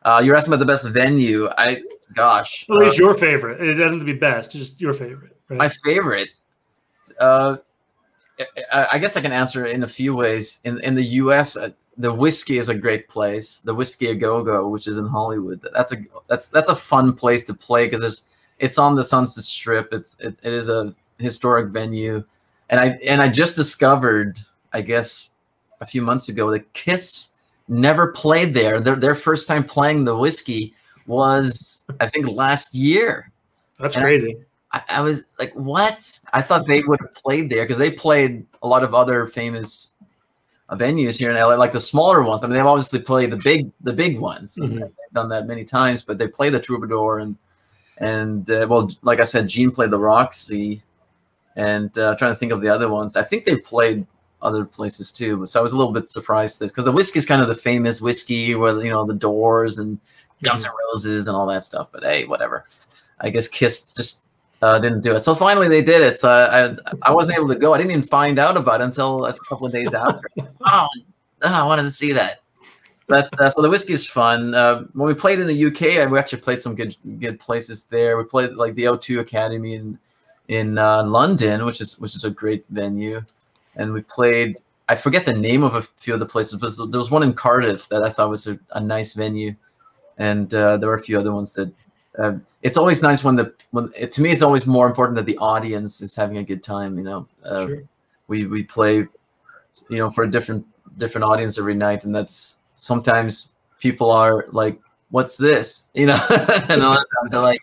uh, 0.04 0.20
you're 0.24 0.36
asking 0.36 0.52
about 0.54 0.60
the 0.60 0.66
best 0.66 0.88
venue 0.90 1.48
i 1.58 1.80
gosh 2.16 2.66
At 2.68 2.76
uh, 2.76 2.80
least 2.80 2.98
your 2.98 3.14
favorite. 3.16 3.62
It 3.62 3.76
doesn't 3.76 4.00
have 4.00 4.00
to 4.00 4.06
be 4.06 4.14
best, 4.14 4.52
just 4.52 4.82
your 4.82 4.94
favorite. 4.94 5.38
Right? 5.50 5.58
my 5.60 5.70
favorite 5.70 6.30
uh, 7.20 7.58
I, 8.74 8.88
I 8.94 8.98
guess 9.00 9.16
i 9.18 9.22
can 9.22 9.32
answer 9.32 9.66
it 9.68 9.76
in 9.76 9.84
a 9.84 9.88
few 9.88 10.16
ways 10.16 10.60
in 10.64 10.80
in 10.84 10.96
the 10.96 11.04
us 11.04 11.56
uh, 11.56 11.70
the 12.02 12.14
whiskey 12.14 12.58
is 12.58 12.70
a 12.70 12.76
great 12.76 13.08
place. 13.08 13.60
The 13.60 13.74
whiskey 13.74 14.08
a 14.08 14.16
go-go 14.16 14.68
which 14.68 14.88
is 14.88 14.98
in 14.98 15.08
hollywood. 15.08 15.66
That's 15.74 15.92
a 15.92 15.98
that's 16.28 16.48
that's 16.48 16.70
a 16.70 16.76
fun 16.76 17.14
place 17.14 17.44
to 17.46 17.54
play 17.54 17.86
because 17.86 18.02
there's 18.02 18.26
it's 18.60 18.78
on 18.78 18.96
the 18.96 19.04
sunset 19.04 19.44
strip. 19.44 19.90
It's 19.92 20.20
it, 20.20 20.38
it 20.44 20.54
is 20.54 20.70
a 20.70 20.96
historic 21.20 21.68
venue. 21.70 22.24
And 22.70 22.80
i 22.80 23.00
and 23.06 23.22
i 23.22 23.30
just 23.30 23.56
discovered 23.56 24.40
i 24.74 24.82
guess 24.82 25.30
a 25.80 25.86
few 25.86 26.02
months 26.02 26.30
ago 26.30 26.52
that 26.52 26.72
kiss 26.74 27.34
never 27.68 28.08
played 28.08 28.54
there. 28.54 28.80
Their, 28.80 28.96
their 28.96 29.16
first 29.16 29.48
time 29.48 29.64
playing 29.64 30.04
the 30.04 30.18
whiskey 30.18 30.74
was 31.06 31.86
i 32.00 32.08
think 32.08 32.28
last 32.28 32.74
year. 32.74 33.32
That's 33.80 33.96
and 33.96 34.04
crazy. 34.04 34.38
I, 34.74 34.82
I 34.88 35.02
was 35.02 35.26
like, 35.38 35.54
what? 35.54 36.20
I 36.32 36.42
thought 36.42 36.68
they 36.68 36.82
would 36.84 37.00
have 37.02 37.14
played 37.14 37.50
there 37.50 37.64
because 37.64 37.78
they 37.78 37.92
played 37.92 38.46
a 38.64 38.68
lot 38.68 38.84
of 38.84 38.94
other 38.94 39.26
famous 39.26 39.91
venues 40.76 41.18
here 41.20 41.30
in 41.32 41.36
LA, 41.38 41.56
like 41.56 41.72
the 41.72 41.80
smaller 41.80 42.24
ones. 42.24 42.44
I 42.44 42.48
mean, 42.48 42.58
they've 42.58 42.66
obviously 42.66 43.00
played 43.00 43.32
the 43.32 43.38
big, 43.38 43.72
the 43.82 43.94
big 43.94 44.20
ones. 44.20 44.58
and 44.58 44.74
Mhm. 44.74 44.80
They've 44.80 45.14
done 45.14 45.30
that 45.30 45.48
many 45.48 45.66
times, 45.66 46.02
but 46.02 46.18
they 46.18 46.28
play 46.28 46.50
the 46.50 46.60
Troubadour 46.60 47.20
and 47.20 47.36
and 47.98 48.50
uh, 48.50 48.66
well, 48.68 48.90
like 49.04 49.20
I 49.20 49.24
said, 49.24 49.48
Gene 49.48 49.70
played 49.70 49.92
the 49.92 50.00
Roxy, 50.00 50.82
and 51.56 51.96
uh, 52.00 52.16
trying 52.16 52.32
to 52.32 52.36
think 52.36 52.52
of 52.52 52.62
the 52.62 52.70
other 52.70 52.90
ones. 52.90 53.16
I 53.16 53.22
think 53.24 53.46
they 53.46 53.58
played 53.58 54.08
other 54.42 54.66
places 54.66 55.12
too. 55.12 55.38
But 55.38 55.50
so 55.50 55.60
I 55.60 55.64
was 55.64 55.74
a 55.74 55.78
little 55.78 55.94
bit 55.94 56.08
surprised 56.08 56.58
that 56.60 56.70
because 56.70 56.86
the 56.86 56.92
whiskey 56.92 57.20
is 57.20 57.28
kind 57.28 57.44
of 57.44 57.48
the 57.48 57.54
famous 57.54 58.02
whiskey, 58.02 58.56
where 58.56 58.82
you 58.84 58.90
know 58.90 59.06
the 59.06 59.14
Doors 59.14 59.78
and 59.78 60.00
Guns 60.42 60.66
N' 60.66 60.72
Roses 60.88 61.28
and 61.28 61.36
all 61.36 61.46
that 61.48 61.64
stuff. 61.64 61.90
But 61.92 62.04
hey, 62.04 62.26
whatever. 62.26 62.66
I 63.20 63.30
guess 63.30 63.48
Kiss 63.48 63.94
just 63.94 64.21
uh, 64.62 64.80
didn't 64.80 65.02
do 65.02 65.16
it. 65.16 65.24
So 65.24 65.34
finally 65.34 65.68
they 65.68 65.82
did 65.82 66.02
it. 66.02 66.20
So 66.20 66.30
I, 66.30 67.10
I 67.10 67.14
wasn't 67.14 67.38
able 67.38 67.48
to 67.50 67.56
go. 67.56 67.74
I 67.74 67.78
didn't 67.78 67.92
even 67.92 68.04
find 68.04 68.40
out 68.40 68.58
about 68.58 68.82
it 68.82 68.86
until 68.86 69.26
a 69.26 69.34
couple 69.50 69.68
of 69.68 69.74
days 69.74 69.94
after. 69.94 70.28
oh, 70.40 70.48
oh, 70.66 70.88
I 71.42 71.66
wanted 71.66 71.84
to 71.84 71.92
see 71.92 72.12
that. 72.14 72.42
But 73.08 73.28
uh, 73.42 73.50
so 73.50 73.62
the 73.62 73.70
whiskey 73.70 73.94
is 73.94 74.08
fun. 74.08 74.56
Uh, 74.56 74.84
when 74.94 75.08
we 75.08 75.14
played 75.14 75.40
in 75.40 75.48
the 75.48 75.66
UK, 75.66 76.10
we 76.10 76.18
actually 76.18 76.42
played 76.42 76.62
some 76.62 76.76
good 76.76 76.96
good 77.20 77.40
places 77.40 77.84
there. 77.86 78.18
We 78.18 78.24
played 78.24 78.54
like 78.54 78.76
the 78.76 78.86
O2 78.86 79.20
Academy 79.20 79.76
in 79.76 80.00
in 80.48 80.78
uh, 80.78 81.04
London, 81.04 81.66
which 81.66 81.82
is 81.82 82.00
which 82.00 82.16
is 82.16 82.24
a 82.24 82.30
great 82.30 82.64
venue, 82.70 83.22
and 83.76 83.92
we 83.92 84.02
played. 84.02 84.58
I 84.88 84.96
forget 84.96 85.26
the 85.26 85.34
name 85.34 85.64
of 85.64 85.76
a 85.76 85.82
few 85.82 86.14
of 86.14 86.20
the 86.22 86.26
places, 86.26 86.60
but 86.60 86.92
there 86.92 87.00
was 87.00 87.12
one 87.12 87.24
in 87.24 87.34
Cardiff 87.34 87.90
that 87.90 88.04
I 88.04 88.10
thought 88.10 88.30
was 88.30 88.48
a, 88.48 88.58
a 88.72 88.80
nice 88.80 89.14
venue, 89.14 89.56
and 90.18 90.54
uh, 90.54 90.78
there 90.78 90.88
were 90.88 90.96
a 90.96 91.04
few 91.04 91.20
other 91.20 91.34
ones 91.34 91.54
that. 91.54 91.70
Uh, 92.18 92.34
it's 92.62 92.78
always 92.78 93.02
nice 93.02 93.24
when 93.24 93.36
the 93.36 93.54
when 93.72 93.92
it, 93.96 94.12
to 94.12 94.22
me 94.22 94.32
it's 94.32 94.42
always 94.42 94.66
more 94.66 94.86
important 94.88 95.16
that 95.16 95.26
the 95.26 95.38
audience 95.38 96.02
is 96.02 96.16
having 96.16 96.38
a 96.38 96.44
good 96.44 96.62
time. 96.62 96.98
You 96.98 97.04
know, 97.04 97.28
uh, 97.44 97.68
Sure. 97.68 97.84
we 98.28 98.46
we 98.48 98.64
play, 98.64 98.96
you 98.98 99.98
know, 99.98 100.12
for 100.12 100.24
a 100.26 100.30
different 100.32 100.66
different 100.98 101.24
audience 101.24 101.58
every 101.58 101.74
night, 101.76 102.04
and 102.04 102.14
that's 102.14 102.58
sometimes 102.76 103.50
people 103.80 104.12
are 104.12 104.46
like, 104.52 104.80
"What's 105.10 105.38
this?" 105.38 105.88
You 105.94 106.08
know, 106.08 106.20
and 106.70 106.82
other 106.82 107.06
times 107.20 107.32
they're 107.32 107.40
like, 107.42 107.62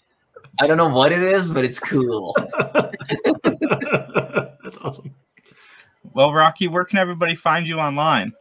"I 0.61 0.67
don't 0.67 0.79
know 0.79 0.89
what 0.89 1.13
it 1.13 1.23
is, 1.23 1.51
but 1.51 1.65
it's 1.65 1.79
cool." 1.79 2.35
That's 3.45 4.79
awesome. 4.83 5.15
Well, 6.15 6.33
Rocky, 6.33 6.69
where 6.69 6.85
can 6.85 6.99
everybody 6.99 7.35
find 7.35 7.67
you 7.67 7.79
online? 7.79 8.33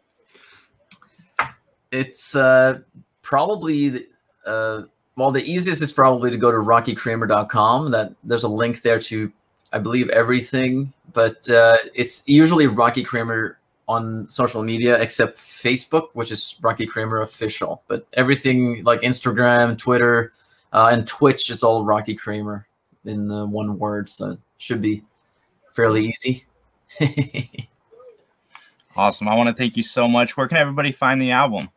It's 1.92 2.36
uh, 2.36 2.80
probably 3.22 3.90
the- 3.90 4.08
uh, 4.46 4.82
well, 5.18 5.32
the 5.32 5.44
easiest 5.44 5.82
is 5.82 5.92
probably 5.92 6.32
to 6.32 6.38
go 6.38 6.52
to 6.52 6.58
rockykramer.com. 6.58 7.92
That 7.92 8.14
there's 8.24 8.44
a 8.44 8.50
link 8.50 8.82
there 8.82 9.00
to, 9.00 9.32
I 9.74 9.80
believe, 9.80 10.10
everything. 10.10 10.94
But 11.12 11.50
uh, 11.50 11.78
it's 11.94 12.24
usually 12.26 12.68
Rocky 12.68 13.04
Kramer 13.04 13.60
on 13.88 14.30
social 14.30 14.64
media, 14.64 15.02
except 15.02 15.36
Facebook, 15.36 16.10
which 16.14 16.32
is 16.32 16.58
Rocky 16.62 16.86
Kramer 16.86 17.22
official. 17.22 17.82
But 17.88 18.06
everything 18.14 18.84
like 18.84 19.02
Instagram, 19.02 19.78
Twitter, 19.78 20.34
uh, 20.72 20.90
and 20.92 21.06
Twitch, 21.06 21.50
it's 21.50 21.64
all 21.64 21.84
Rocky 21.84 22.16
Kramer 22.16 22.68
in 23.04 23.30
uh, 23.32 23.46
one 23.46 23.78
word. 23.78 24.08
So 24.08 24.32
it 24.32 24.40
should 24.58 24.82
be 24.82 25.04
fairly 25.74 26.08
easy. 26.08 26.46
Awesome. 28.98 29.28
I 29.28 29.36
want 29.36 29.48
to 29.48 29.54
thank 29.54 29.78
you 29.78 29.84
so 29.84 30.08
much. 30.08 30.36
Where 30.36 30.48
can 30.48 30.58
everybody 30.58 30.92
find 30.92 31.22
the 31.22 31.30
album? 31.30 31.70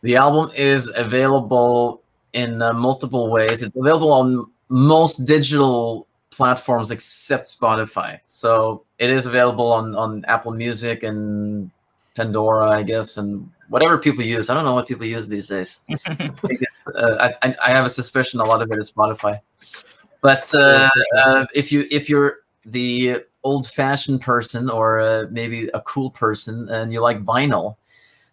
The 0.00 0.16
album 0.16 0.50
is 0.56 0.90
available 0.96 2.02
in 2.32 2.62
uh, 2.62 2.72
multiple 2.72 3.28
ways. 3.30 3.62
It's 3.62 3.76
available 3.76 4.12
on 4.12 4.50
most 4.68 5.26
digital 5.26 6.06
platforms 6.30 6.90
except 6.90 7.46
Spotify. 7.46 8.20
So 8.28 8.84
it 8.98 9.10
is 9.10 9.26
available 9.26 9.72
on, 9.72 9.94
on 9.96 10.24
Apple 10.26 10.52
Music 10.52 11.02
and 11.02 11.70
Pandora, 12.14 12.70
I 12.70 12.82
guess, 12.82 13.16
and 13.16 13.50
whatever 13.68 13.98
people 13.98 14.24
use. 14.24 14.50
I 14.50 14.54
don't 14.54 14.64
know 14.64 14.74
what 14.74 14.86
people 14.86 15.06
use 15.06 15.26
these 15.26 15.48
days. 15.48 15.82
Uh, 16.96 17.30
I, 17.42 17.54
I 17.62 17.70
have 17.70 17.84
a 17.84 17.90
suspicion 17.90 18.40
a 18.40 18.44
lot 18.44 18.62
of 18.62 18.72
it 18.72 18.78
is 18.78 18.90
Spotify. 18.90 19.38
But 20.22 20.52
uh, 20.54 20.88
uh, 21.14 21.46
if 21.54 21.70
you 21.70 21.86
if 21.90 22.08
you're 22.08 22.38
the 22.64 23.22
old-fashioned 23.44 24.22
person 24.22 24.70
or 24.70 25.00
uh, 25.00 25.26
maybe 25.30 25.68
a 25.74 25.80
cool 25.82 26.10
person 26.10 26.68
and 26.70 26.90
you 26.90 27.00
like 27.02 27.22
vinyl, 27.22 27.76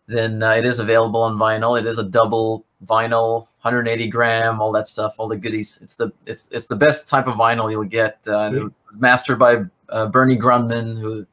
then 0.07 0.41
uh, 0.41 0.51
it 0.51 0.65
is 0.65 0.79
available 0.79 1.21
on 1.21 1.37
vinyl. 1.37 1.77
It 1.77 1.85
is 1.85 1.99
a 1.99 2.03
double 2.03 2.65
vinyl, 2.85 3.47
180 3.61 4.07
gram, 4.07 4.61
all 4.61 4.71
that 4.71 4.87
stuff, 4.87 5.15
all 5.17 5.27
the 5.27 5.37
goodies. 5.37 5.79
It's 5.81 5.95
the 5.95 6.11
it's 6.25 6.47
it's 6.51 6.67
the 6.67 6.75
best 6.75 7.09
type 7.09 7.27
of 7.27 7.35
vinyl 7.35 7.69
you'll 7.69 7.83
get. 7.83 8.25
Uh, 8.27 8.51
Sweet. 8.51 8.71
mastered 8.93 9.39
by 9.39 9.63
uh, 9.89 10.07
Bernie 10.07 10.37
Grundman, 10.37 10.99
who 10.99 11.25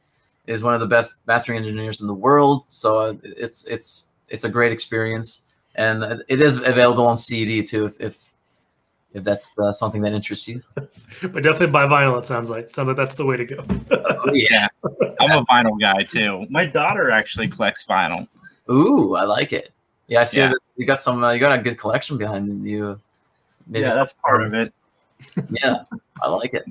is 0.47 0.63
one 0.63 0.75
of 0.75 0.81
the 0.81 0.87
best 0.87 1.19
mastering 1.27 1.59
engineers 1.59 2.01
in 2.01 2.07
the 2.07 2.15
world. 2.15 2.65
So 2.69 2.99
uh, 2.99 3.15
it's 3.23 3.65
it's 3.67 4.07
it's 4.29 4.45
a 4.45 4.49
great 4.49 4.73
experience, 4.73 5.45
and 5.77 6.03
uh, 6.03 6.17
it 6.29 6.41
is 6.41 6.57
available 6.57 7.07
on 7.07 7.17
CD 7.17 7.63
too, 7.63 7.87
if 7.87 8.01
if, 8.01 8.33
if 9.13 9.25
that's 9.25 9.51
uh, 9.59 9.73
something 9.73 10.03
that 10.03 10.13
interests 10.13 10.49
you. 10.49 10.63
But 11.23 11.45
definitely 11.45 11.69
buy 11.69 11.87
vinyl. 11.87 12.19
It 12.19 12.25
sounds 12.25 12.51
like 12.51 12.69
sounds 12.69 12.89
like 12.89 12.97
that's 12.97 13.15
the 13.15 13.25
way 13.25 13.37
to 13.37 13.45
go. 13.45 13.65
Oh, 14.27 14.33
yeah. 14.33 14.69
I'm 15.21 15.33
a 15.33 15.45
vinyl 15.45 15.79
guy 15.79 16.03
too. 16.03 16.47
My 16.49 16.65
daughter 16.65 17.11
actually 17.11 17.47
collects 17.47 17.85
vinyl. 17.87 18.27
Ooh, 18.71 19.15
I 19.17 19.25
like 19.25 19.53
it. 19.53 19.73
Yeah, 20.07 20.21
I 20.21 20.25
see 20.25 20.39
Yeah. 20.39 20.49
that 20.49 20.59
you 20.77 20.87
got 20.87 21.01
some. 21.03 21.23
Uh, 21.25 21.33
you 21.33 21.41
got 21.41 21.59
a 21.59 21.63
good 21.63 21.79
collection 21.79 22.19
behind 22.19 22.65
you. 22.67 23.01
Maybe 23.67 23.83
yeah, 23.85 23.91
some- 23.91 23.99
that's 23.99 24.15
part 24.25 24.43
of 24.43 24.55
it. 24.55 24.73
Yeah, 25.51 25.85
I 26.23 26.29
like 26.29 26.53
it. 26.55 26.65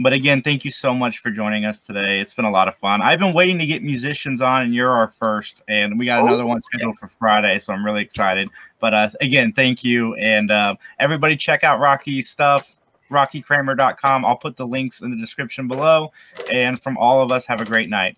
but 0.00 0.12
again, 0.12 0.42
thank 0.42 0.64
you 0.64 0.70
so 0.70 0.92
much 0.94 1.18
for 1.20 1.30
joining 1.30 1.64
us 1.64 1.86
today. 1.86 2.20
It's 2.20 2.34
been 2.34 2.44
a 2.44 2.50
lot 2.50 2.68
of 2.68 2.74
fun. 2.76 3.00
I've 3.00 3.18
been 3.18 3.32
waiting 3.32 3.58
to 3.58 3.66
get 3.66 3.82
musicians 3.82 4.42
on, 4.42 4.62
and 4.62 4.74
you're 4.74 4.90
our 4.90 5.08
first, 5.08 5.62
and 5.68 5.98
we 5.98 6.04
got 6.06 6.22
another 6.22 6.44
one 6.44 6.60
scheduled 6.62 6.98
for 6.98 7.06
Friday, 7.06 7.58
so 7.60 7.72
I'm 7.72 7.84
really 7.84 8.02
excited. 8.02 8.48
But 8.80 8.94
uh, 8.94 9.10
again, 9.20 9.52
thank 9.52 9.82
you, 9.84 10.14
and 10.16 10.50
uh, 10.50 10.74
everybody 10.98 11.36
check 11.36 11.64
out 11.64 11.80
Rocky's 11.80 12.28
stuff, 12.28 12.76
RockyKramer.com. 13.10 14.24
I'll 14.24 14.36
put 14.36 14.56
the 14.56 14.66
links 14.66 15.00
in 15.00 15.10
the 15.10 15.16
description 15.16 15.66
below. 15.66 16.12
And 16.52 16.80
from 16.80 16.98
all 16.98 17.22
of 17.22 17.32
us, 17.32 17.46
have 17.46 17.60
a 17.62 17.64
great 17.64 17.88
night. 17.88 18.16